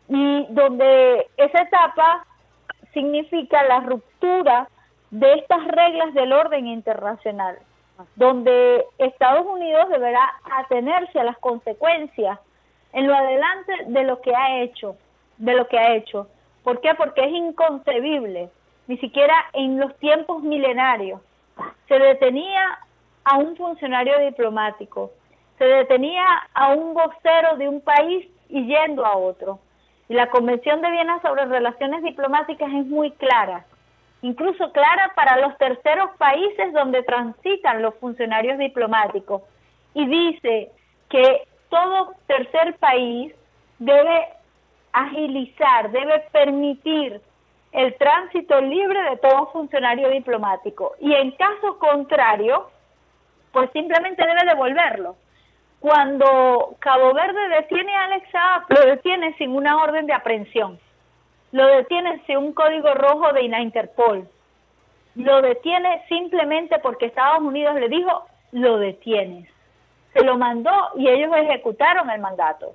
[0.08, 2.24] y donde esa etapa
[2.92, 4.68] significa la ruptura
[5.10, 7.58] de estas reglas del orden internacional,
[8.16, 10.20] donde Estados Unidos deberá
[10.58, 12.38] atenerse a las consecuencias
[12.92, 14.96] en lo adelante de lo que ha hecho,
[15.38, 16.28] de lo que ha hecho.
[16.62, 16.94] ¿Por qué?
[16.94, 18.50] Porque es inconcebible,
[18.86, 21.20] ni siquiera en los tiempos milenarios
[21.88, 22.78] se detenía
[23.24, 25.10] a un funcionario diplomático,
[25.58, 26.24] se detenía
[26.54, 29.58] a un vocero de un país y yendo a otro.
[30.08, 33.66] Y la Convención de Viena sobre Relaciones Diplomáticas es muy clara,
[34.22, 39.42] incluso clara para los terceros países donde transitan los funcionarios diplomáticos.
[39.94, 40.70] Y dice
[41.08, 43.34] que todo tercer país
[43.78, 44.28] debe
[44.92, 47.20] agilizar, debe permitir
[47.72, 50.94] el tránsito libre de todo funcionario diplomático.
[51.00, 52.70] Y en caso contrario,
[53.52, 55.16] pues simplemente debe devolverlo.
[55.80, 60.78] Cuando Cabo Verde detiene a Alex Saab, lo detiene sin una orden de aprehensión.
[61.52, 64.28] Lo detiene sin un código rojo de la Interpol.
[65.14, 69.48] Lo detiene simplemente porque Estados Unidos le dijo, lo detienes.
[70.12, 72.74] se lo mandó y ellos ejecutaron el mandato.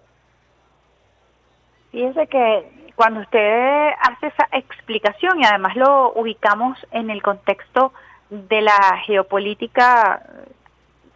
[1.91, 7.93] Fíjese que cuando usted hace esa explicación y además lo ubicamos en el contexto
[8.29, 10.23] de la geopolítica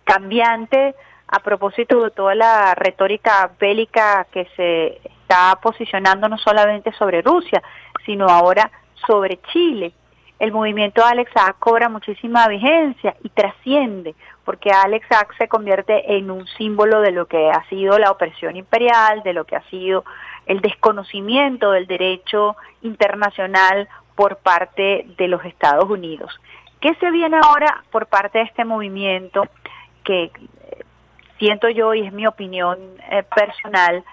[0.04, 0.96] cambiante
[1.28, 7.62] a propósito de toda la retórica bélica que se está posicionando no solamente sobre Rusia,
[8.06, 8.72] sino ahora
[9.06, 9.92] sobre Chile.
[10.40, 16.32] El movimiento Alex Saab cobra muchísima vigencia y trasciende, porque Alex Saab se convierte en
[16.32, 20.06] un símbolo de lo que ha sido la opresión imperial, de lo que ha sido
[20.46, 26.40] el desconocimiento del derecho internacional por parte de los Estados Unidos.
[26.80, 29.48] ¿Qué se viene ahora por parte de este movimiento
[30.04, 30.32] que eh,
[31.40, 32.78] siento yo y es mi opinión
[33.10, 34.04] eh, personal,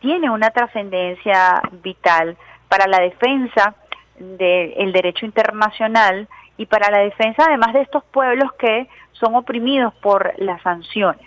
[0.00, 2.36] tiene una trascendencia vital
[2.68, 3.74] para la defensa
[4.18, 10.34] del derecho internacional y para la defensa además de estos pueblos que son oprimidos por
[10.38, 11.26] las sanciones.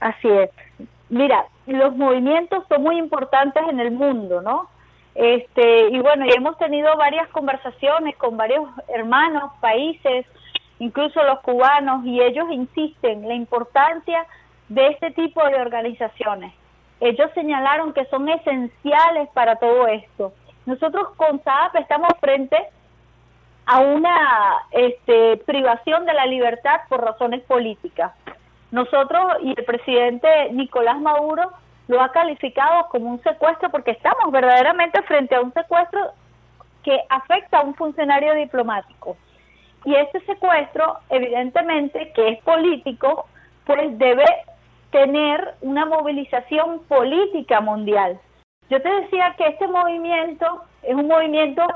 [0.00, 0.50] Así es.
[1.08, 4.68] Mira, los movimientos son muy importantes en el mundo, ¿no?
[5.14, 10.26] Este, y bueno, y hemos tenido varias conversaciones con varios hermanos, países,
[10.78, 14.26] incluso los cubanos, y ellos insisten la importancia
[14.68, 16.54] de este tipo de organizaciones.
[17.02, 20.32] Ellos señalaron que son esenciales para todo esto.
[20.66, 22.56] Nosotros con SAP estamos frente
[23.66, 28.12] a una este, privación de la libertad por razones políticas.
[28.70, 31.50] Nosotros y el presidente Nicolás Maduro
[31.88, 36.12] lo ha calificado como un secuestro porque estamos verdaderamente frente a un secuestro
[36.84, 39.16] que afecta a un funcionario diplomático.
[39.84, 43.26] Y este secuestro, evidentemente, que es político,
[43.66, 44.24] pues debe
[44.92, 48.20] tener una movilización política mundial.
[48.70, 51.66] Yo te decía que este movimiento es un movimiento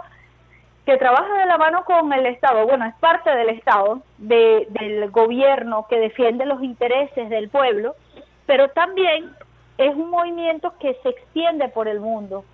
[0.85, 5.87] que trabaja de la mano con el Estado, bueno, es parte del Estado, del gobierno
[5.89, 7.97] que defiende los intereses del pueblo,
[8.47, 9.35] pero también
[9.79, 12.45] es un movimiento que se extiende por el mundo.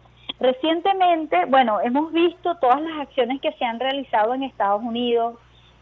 [0.40, 5.36] Recientemente, bueno, hemos visto todas las acciones que se han realizado en Estados Unidos,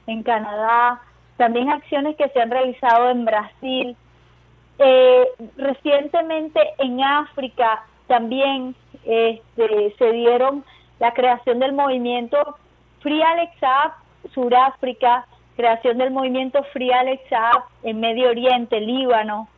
[0.07, 1.01] en Canadá,
[1.37, 3.97] también acciones que se han realizado en Brasil.
[4.83, 5.29] Eh,
[5.59, 8.75] recientemente en África también
[9.05, 10.65] este, se dieron
[10.99, 12.57] la creación del movimiento
[13.01, 15.27] Free Alex Up, Suráfrica,
[15.57, 19.49] creación del movimiento Free Alex Up en Medio Oriente, Líbano,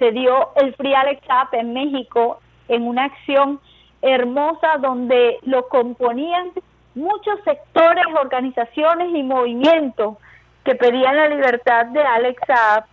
[0.00, 3.60] se dio el Free Alex Up en México en una acción
[4.02, 6.50] hermosa donde lo componían
[6.96, 10.16] muchos sectores, organizaciones y movimientos
[10.64, 12.84] que pedían la libertad de Alex Up.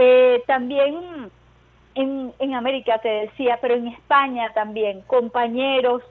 [0.00, 1.28] Eh, también
[1.96, 6.04] en, en América, te decía, pero en España también, compañeros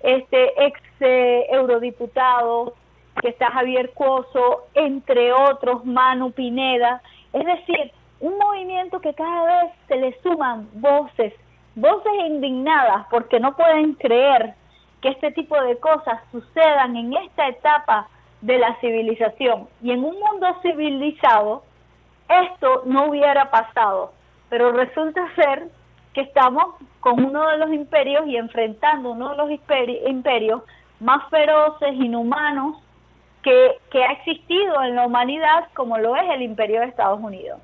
[0.00, 2.74] este ex eh, eurodiputado,
[3.20, 7.02] que está Javier Cuoso, entre otros, Manu Pineda,
[7.32, 7.90] es decir,
[8.20, 11.34] un movimiento que cada vez se le suman voces,
[11.74, 14.54] voces indignadas porque no pueden creer
[15.00, 18.08] que este tipo de cosas sucedan en esta etapa
[18.40, 19.68] de la civilización.
[19.82, 21.64] Y en un mundo civilizado,
[22.42, 24.12] esto no hubiera pasado.
[24.48, 25.68] Pero resulta ser
[26.12, 29.50] que estamos con uno de los imperios y enfrentando uno de los
[30.06, 30.62] imperios
[31.00, 32.76] más feroces, inhumanos,
[33.42, 37.60] que, ha existido en la humanidad, como lo es el imperio de Estados Unidos.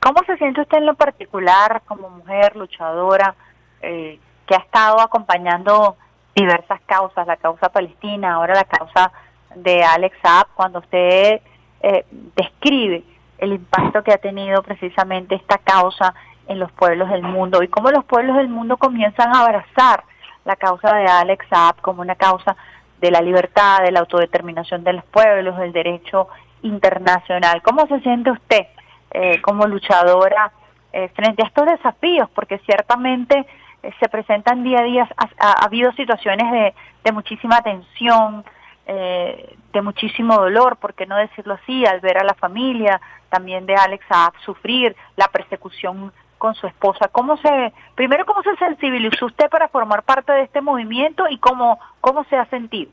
[0.00, 3.34] ¿Cómo se siente usted en lo particular como mujer luchadora
[3.80, 5.96] eh, que ha estado acompañando
[6.34, 9.12] diversas causas, la causa palestina, ahora la causa
[9.54, 11.40] de Alex Saab, cuando usted
[11.80, 13.04] eh, describe
[13.38, 16.14] el impacto que ha tenido precisamente esta causa
[16.48, 20.04] en los pueblos del mundo y cómo los pueblos del mundo comienzan a abrazar
[20.44, 22.56] la causa de Alex Saab como una causa
[23.00, 26.28] de la libertad, de la autodeterminación de los pueblos, del derecho
[26.62, 27.62] internacional.
[27.62, 28.66] ¿Cómo se siente usted
[29.10, 30.52] eh, como luchadora
[30.92, 32.30] eh, frente a estos desafíos?
[32.34, 33.44] Porque ciertamente
[33.82, 35.08] eh, se presentan día a día,
[35.38, 38.44] ha, habido situaciones de, de muchísima tensión,
[38.86, 43.74] de muchísimo dolor, por qué no decirlo así, al ver a la familia también de
[43.74, 47.08] Alex Saab sufrir la persecución con su esposa.
[47.08, 51.78] ¿Cómo se, primero, cómo se sensibilizó usted para formar parte de este movimiento y cómo,
[52.00, 52.90] cómo se ha sentido?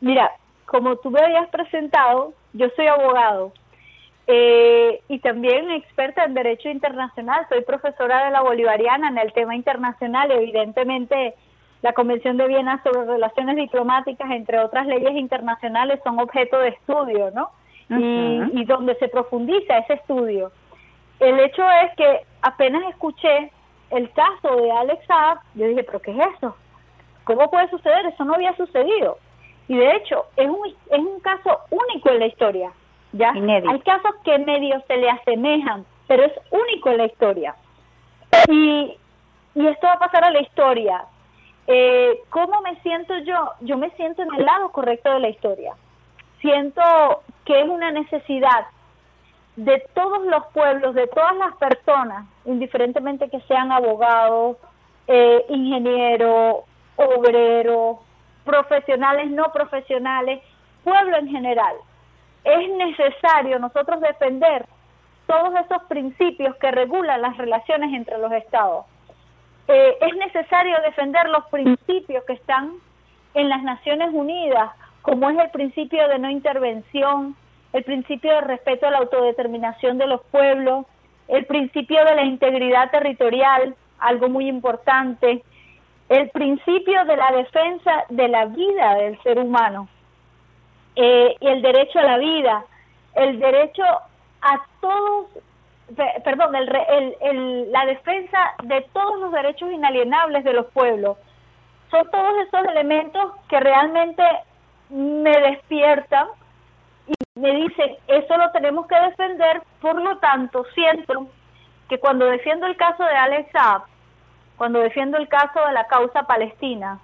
[0.00, 0.30] Mira,
[0.66, 3.52] como tú me habías presentado, yo soy abogado
[4.26, 7.46] eh, y también experta en Derecho Internacional.
[7.48, 10.30] Soy profesora de la Bolivariana en el tema internacional.
[10.30, 11.34] Evidentemente,
[11.82, 17.30] la Convención de Viena sobre Relaciones Diplomáticas, entre otras leyes internacionales, son objeto de estudio,
[17.32, 17.50] ¿no?
[17.90, 20.50] y, y donde se profundiza ese estudio
[21.22, 23.50] el hecho es que apenas escuché
[23.90, 26.56] el caso de Alex Saab, yo dije, pero ¿qué es eso?
[27.24, 28.06] ¿Cómo puede suceder?
[28.06, 29.18] Eso no había sucedido.
[29.68, 32.72] Y de hecho, es un, es un caso único en la historia.
[33.12, 33.30] ¿ya?
[33.30, 37.54] Hay casos que medio se le asemejan, pero es único en la historia.
[38.48, 38.96] Y,
[39.54, 41.04] y esto va a pasar a la historia.
[41.66, 43.52] Eh, ¿Cómo me siento yo?
[43.60, 45.74] Yo me siento en el lado correcto de la historia.
[46.40, 46.82] Siento
[47.44, 48.66] que es una necesidad
[49.56, 54.56] de todos los pueblos, de todas las personas, indiferentemente que sean abogados,
[55.06, 56.64] eh, ingenieros,
[56.96, 57.98] obreros,
[58.44, 60.40] profesionales, no profesionales,
[60.84, 61.76] pueblo en general.
[62.44, 64.66] Es necesario nosotros defender
[65.26, 68.86] todos esos principios que regulan las relaciones entre los estados.
[69.68, 72.72] Eh, es necesario defender los principios que están
[73.34, 74.70] en las Naciones Unidas,
[75.02, 77.36] como es el principio de no intervención,
[77.72, 80.86] el principio de respeto a la autodeterminación de los pueblos,
[81.28, 85.42] el principio de la integridad territorial, algo muy importante,
[86.08, 89.88] el principio de la defensa de la vida del ser humano
[90.96, 92.64] eh, y el derecho a la vida,
[93.14, 93.82] el derecho
[94.42, 95.26] a todos,
[96.24, 101.16] perdón, el, el, la defensa de todos los derechos inalienables de los pueblos.
[101.90, 104.22] Son todos esos elementos que realmente
[104.88, 106.28] me despiertan
[107.06, 111.28] y me dicen, eso lo tenemos que defender, por lo tanto, siento
[111.88, 113.82] que cuando defiendo el caso de Alex Saab,
[114.56, 117.00] cuando defiendo el caso de la causa palestina,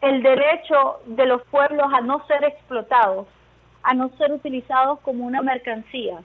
[0.00, 3.26] el derecho de los pueblos a no ser explotados,
[3.82, 6.20] a no ser utilizados como una mercancía,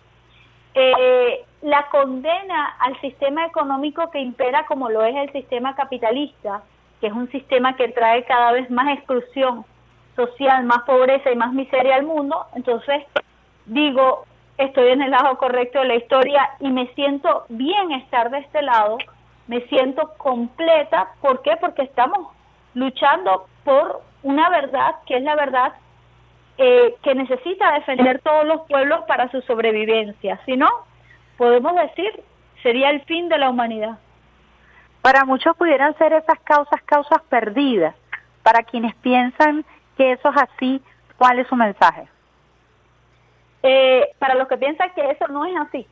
[0.74, 6.64] eh, la condena al sistema económico que impera como lo es el sistema capitalista,
[7.00, 9.66] que es un sistema que trae cada vez más exclusión
[10.16, 13.04] social, más pobreza y más miseria al mundo, entonces
[13.66, 14.26] digo,
[14.58, 18.62] estoy en el lado correcto de la historia y me siento bien estar de este
[18.62, 18.98] lado,
[19.48, 21.58] me siento completa, ¿por qué?
[21.60, 22.28] Porque estamos
[22.74, 25.74] luchando por una verdad que es la verdad
[26.58, 30.40] eh, que necesita defender todos los pueblos para su sobrevivencia.
[30.46, 30.70] Si no,
[31.38, 32.24] podemos decir,
[32.62, 33.98] sería el fin de la humanidad.
[35.02, 37.96] Para muchos pudieran ser esas causas causas perdidas.
[38.44, 39.66] Para quienes piensan
[39.98, 40.82] que eso es así,
[41.18, 42.08] ¿cuál es su mensaje?
[43.64, 45.88] Eh, para los que piensan que eso no es así.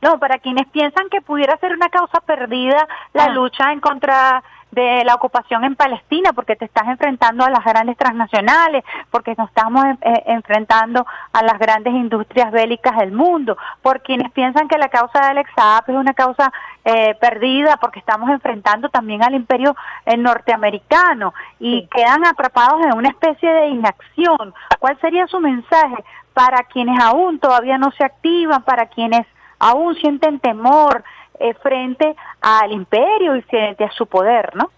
[0.00, 3.30] No, para quienes piensan que pudiera ser una causa perdida la Ah.
[3.30, 7.96] lucha en contra de la ocupación en Palestina, porque te estás enfrentando a las grandes
[7.96, 14.30] transnacionales, porque nos estamos eh, enfrentando a las grandes industrias bélicas del mundo, por quienes
[14.32, 16.52] piensan que la causa de Alex Saab es una causa
[16.84, 23.08] eh, perdida, porque estamos enfrentando también al imperio eh, norteamericano y quedan atrapados en una
[23.08, 24.54] especie de inacción.
[24.78, 26.04] ¿Cuál sería su mensaje
[26.34, 29.26] para quienes aún todavía no se activan, para quienes
[29.58, 31.04] aún sienten temor
[31.38, 34.70] eh, frente al imperio y frente a su poder, ¿no?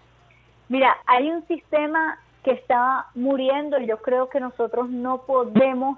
[0.69, 5.97] Mira, hay un sistema que está muriendo y yo creo que nosotros no podemos,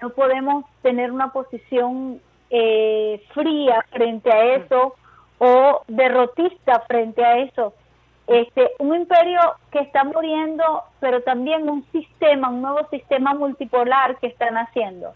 [0.00, 2.20] no podemos tener una posición
[2.50, 4.94] eh, fría frente a eso
[5.38, 7.74] o derrotista frente a eso.
[8.26, 9.40] Este, un imperio
[9.70, 15.12] que está muriendo, pero también un sistema, un nuevo sistema multipolar que están haciendo.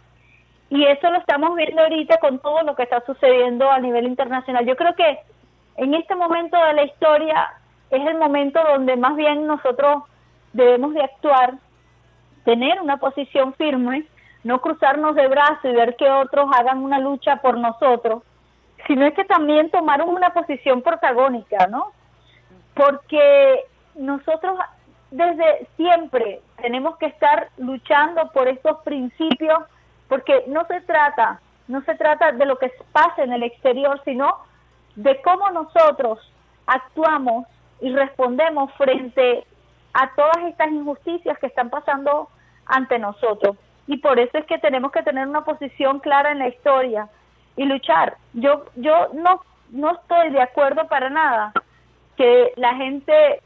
[0.68, 4.66] Y eso lo estamos viendo ahorita con todo lo que está sucediendo a nivel internacional.
[4.66, 5.20] Yo creo que
[5.76, 7.54] en este momento de la historia
[7.90, 10.04] es el momento donde más bien nosotros
[10.52, 11.54] debemos de actuar,
[12.44, 14.06] tener una posición firme,
[14.42, 18.22] no cruzarnos de brazos y ver que otros hagan una lucha por nosotros,
[18.86, 21.92] sino es que también tomar una posición protagónica, ¿no?
[22.74, 23.64] Porque
[23.94, 24.58] nosotros
[25.10, 29.58] desde siempre tenemos que estar luchando por estos principios
[30.08, 34.44] porque no se trata, no se trata de lo que pasa en el exterior, sino
[34.94, 36.18] de cómo nosotros
[36.66, 37.46] actuamos
[37.80, 39.44] y respondemos frente
[39.92, 42.28] a todas estas injusticias que están pasando
[42.66, 43.56] ante nosotros.
[43.86, 47.08] Y por eso es que tenemos que tener una posición clara en la historia
[47.56, 48.16] y luchar.
[48.34, 51.52] Yo yo no no estoy de acuerdo para nada
[52.16, 53.42] que la gente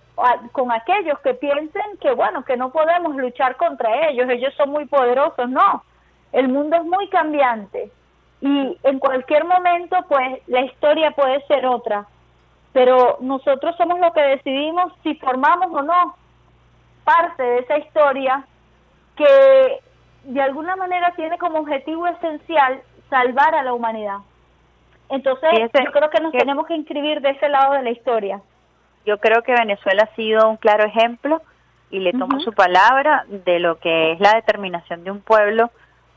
[0.52, 4.86] con aquellos que piensen que bueno, que no podemos luchar contra ellos, ellos son muy
[4.86, 5.82] poderosos, no
[6.32, 7.90] el mundo es muy cambiante
[8.40, 12.06] y en cualquier momento pues la historia puede ser otra,
[12.72, 16.16] pero nosotros somos los que decidimos si formamos o no
[17.04, 18.44] parte de esa historia
[19.16, 19.80] que
[20.24, 24.18] de alguna manera tiene como objetivo esencial salvar a la humanidad.
[25.08, 27.90] Entonces, Fíjese yo creo que nos que- tenemos que inscribir de ese lado de la
[27.90, 28.40] historia.
[29.04, 31.42] Yo creo que Venezuela ha sido un claro ejemplo
[31.90, 35.70] y le tomo su palabra de lo que es la determinación de un pueblo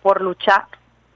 [0.03, 0.65] por luchar,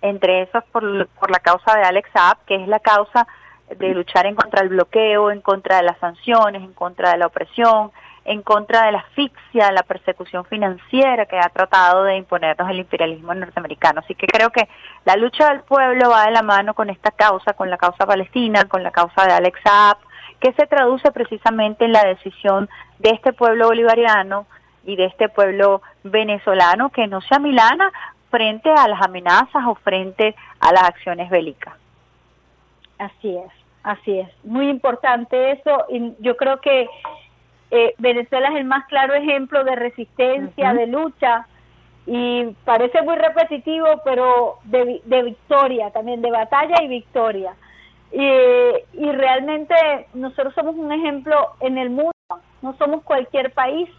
[0.02, 3.28] entre esos por, por la causa de Alex Saab, que es la causa
[3.70, 7.28] de luchar en contra del bloqueo, en contra de las sanciones, en contra de la
[7.28, 7.92] opresión,
[8.24, 13.34] en contra de la asfixia, la persecución financiera que ha tratado de imponernos el imperialismo
[13.34, 14.02] norteamericano.
[14.02, 14.68] Así que creo que
[15.06, 18.66] la lucha del pueblo va de la mano con esta causa, con la causa palestina,
[18.66, 19.98] con la causa de Alex Saab,
[20.40, 22.70] que se traduce precisamente en la decisión
[23.00, 24.46] de este pueblo bolivariano
[24.86, 27.92] y de este pueblo venezolano que no se amilana
[28.30, 31.76] frente a las amenazas o frente a las acciones bélicas.
[32.98, 33.52] Así es,
[33.84, 34.30] así es.
[34.44, 36.88] Muy importante eso y yo creo que
[37.70, 41.48] eh, Venezuela es el más claro ejemplo de resistencia, de lucha
[42.06, 47.54] y parece muy repetitivo, pero de, de victoria también, de batalla y victoria.
[48.12, 49.76] Y, y realmente
[50.14, 52.14] nosotros somos un ejemplo en el mundo,
[52.62, 53.90] no somos cualquier país,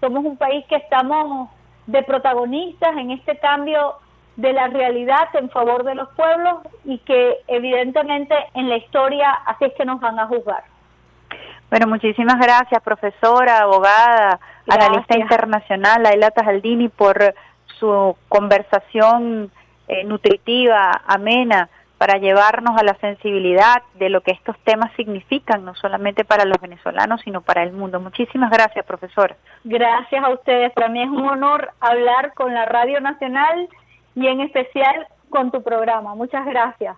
[0.00, 1.48] somos un país que estamos
[1.86, 3.94] de protagonistas en este cambio
[4.36, 9.66] de la realidad en favor de los pueblos y que evidentemente en la historia así
[9.66, 10.64] es que nos van a juzgar.
[11.70, 14.38] Bueno, muchísimas gracias, profesora, abogada,
[14.68, 17.34] analista internacional, Laila Tajaldini, por
[17.78, 19.50] su conversación
[19.88, 21.68] eh, nutritiva, amena,
[22.04, 26.60] para llevarnos a la sensibilidad de lo que estos temas significan, no solamente para los
[26.60, 27.98] venezolanos, sino para el mundo.
[27.98, 29.34] Muchísimas gracias, profesora.
[29.64, 30.70] Gracias a ustedes.
[30.74, 33.70] Para mí es un honor hablar con la Radio Nacional
[34.14, 36.14] y en especial con tu programa.
[36.14, 36.94] Muchas gracias.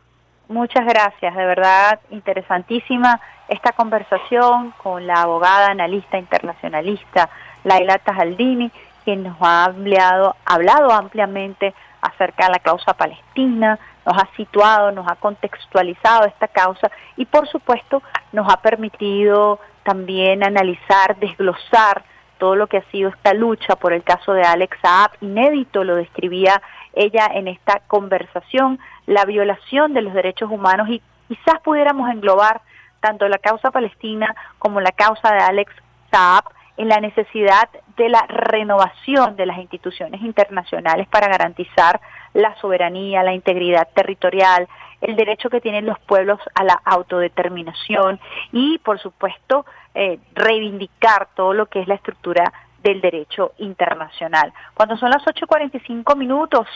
[0.49, 7.31] Muchas gracias, de verdad interesantísima esta conversación con la abogada analista internacionalista
[7.63, 8.73] Laila Tajaldini,
[9.05, 15.07] quien nos ha hablado, hablado ampliamente acerca de la causa palestina, nos ha situado, nos
[15.11, 18.03] ha contextualizado esta causa y por supuesto
[18.33, 22.05] nos ha permitido también analizar, desglosar
[22.39, 25.97] todo lo que ha sido esta lucha por el caso de Alex Saab, inédito lo
[25.97, 26.63] describía
[26.95, 32.61] ella en esta conversación, la violación de los derechos humanos y quizás pudiéramos englobar
[33.01, 35.73] tanto la causa palestina como la causa de Alex
[36.11, 36.45] Saab
[36.77, 42.01] en la necesidad de la renovación de las instituciones internacionales para garantizar
[42.37, 44.69] la soberanía, la integridad territorial,
[45.01, 48.21] el derecho que tienen los pueblos a la autodeterminación
[48.53, 49.65] y, por supuesto,
[49.95, 52.53] eh, reivindicar todo lo que es la estructura
[52.83, 54.53] del derecho internacional.
[54.75, 56.69] Cuando son las 8.45 minutos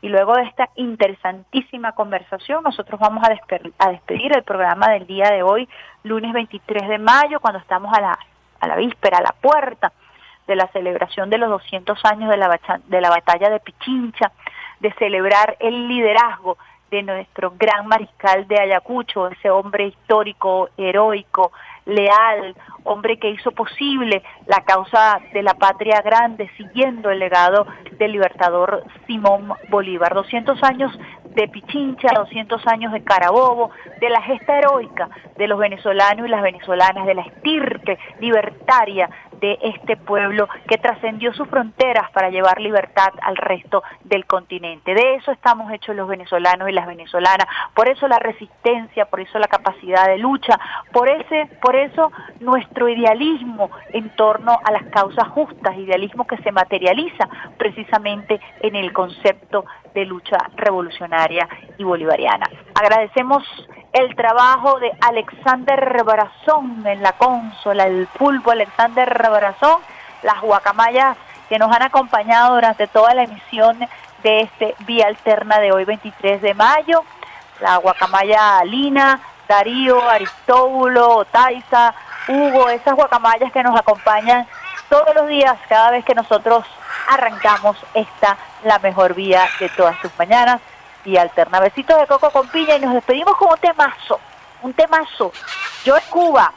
[0.00, 3.36] y luego de esta interesantísima conversación, nosotros vamos a,
[3.78, 5.68] a despedir el programa del día de hoy,
[6.04, 8.18] lunes 23 de mayo, cuando estamos a la,
[8.60, 9.92] a la víspera, a la puerta
[10.46, 14.32] de la celebración de los 200 años de la, de la batalla de Pichincha,
[14.80, 16.56] de celebrar el liderazgo
[16.90, 21.52] de nuestro gran mariscal de Ayacucho, ese hombre histórico, heroico,
[21.86, 28.12] leal, hombre que hizo posible la causa de la patria grande, siguiendo el legado del
[28.12, 30.14] libertador Simón Bolívar.
[30.14, 30.92] 200 años
[31.34, 33.70] de Pichincha, 200 años de Carabobo,
[34.00, 39.08] de la gesta heroica de los venezolanos y las venezolanas, de la estirpe libertaria
[39.40, 44.94] de este pueblo que trascendió sus fronteras para llevar libertad al resto del continente.
[44.94, 49.38] De eso estamos hechos los venezolanos y las venezolanas, por eso la resistencia, por eso
[49.38, 50.58] la capacidad de lucha,
[50.92, 56.52] por ese por eso nuestro idealismo en torno a las causas justas, idealismo que se
[56.52, 59.64] materializa precisamente en el concepto
[59.94, 61.48] de lucha revolucionaria
[61.78, 62.48] y bolivariana.
[62.74, 63.44] Agradecemos
[63.92, 69.80] el trabajo de Alexander Brazón en la consola, el pulpo Alexander Brazón,
[70.22, 71.16] las guacamayas
[71.48, 73.78] que nos han acompañado durante toda la emisión
[74.22, 77.02] de este Vía Alterna de hoy 23 de mayo,
[77.60, 81.94] la guacamaya Lina, Darío, Aristóbulo, Taisa,
[82.28, 84.46] Hugo, esas guacamayas que nos acompañan
[84.90, 86.66] todos los días, cada vez que nosotros
[87.08, 90.60] arrancamos esta, la mejor vía de todas sus mañanas,
[91.02, 91.60] Vía Alterna.
[91.60, 94.20] Besitos de coco con piña y nos despedimos con un temazo,
[94.60, 95.32] un temazo.
[95.84, 96.52] Yo en Cuba,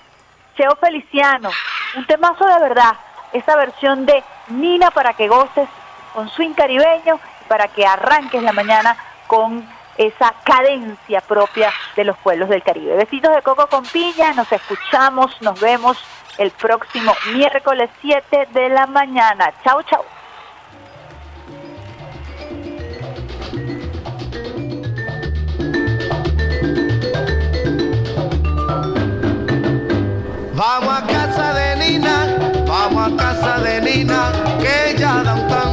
[0.57, 1.49] Cheo Feliciano,
[1.95, 2.93] un temazo de verdad,
[3.31, 5.69] esa versión de Nina para que goces
[6.13, 8.97] con swing caribeño y para que arranques la mañana
[9.27, 9.65] con
[9.97, 12.95] esa cadencia propia de los pueblos del Caribe.
[12.95, 15.97] Besitos de coco con piña, nos escuchamos, nos vemos
[16.37, 19.51] el próximo miércoles 7 de la mañana.
[19.63, 20.05] Chao, chao.
[30.55, 32.37] Vamos a casa de Nina,
[32.67, 34.31] vamos a casa de Nina,
[34.61, 35.72] que ella da un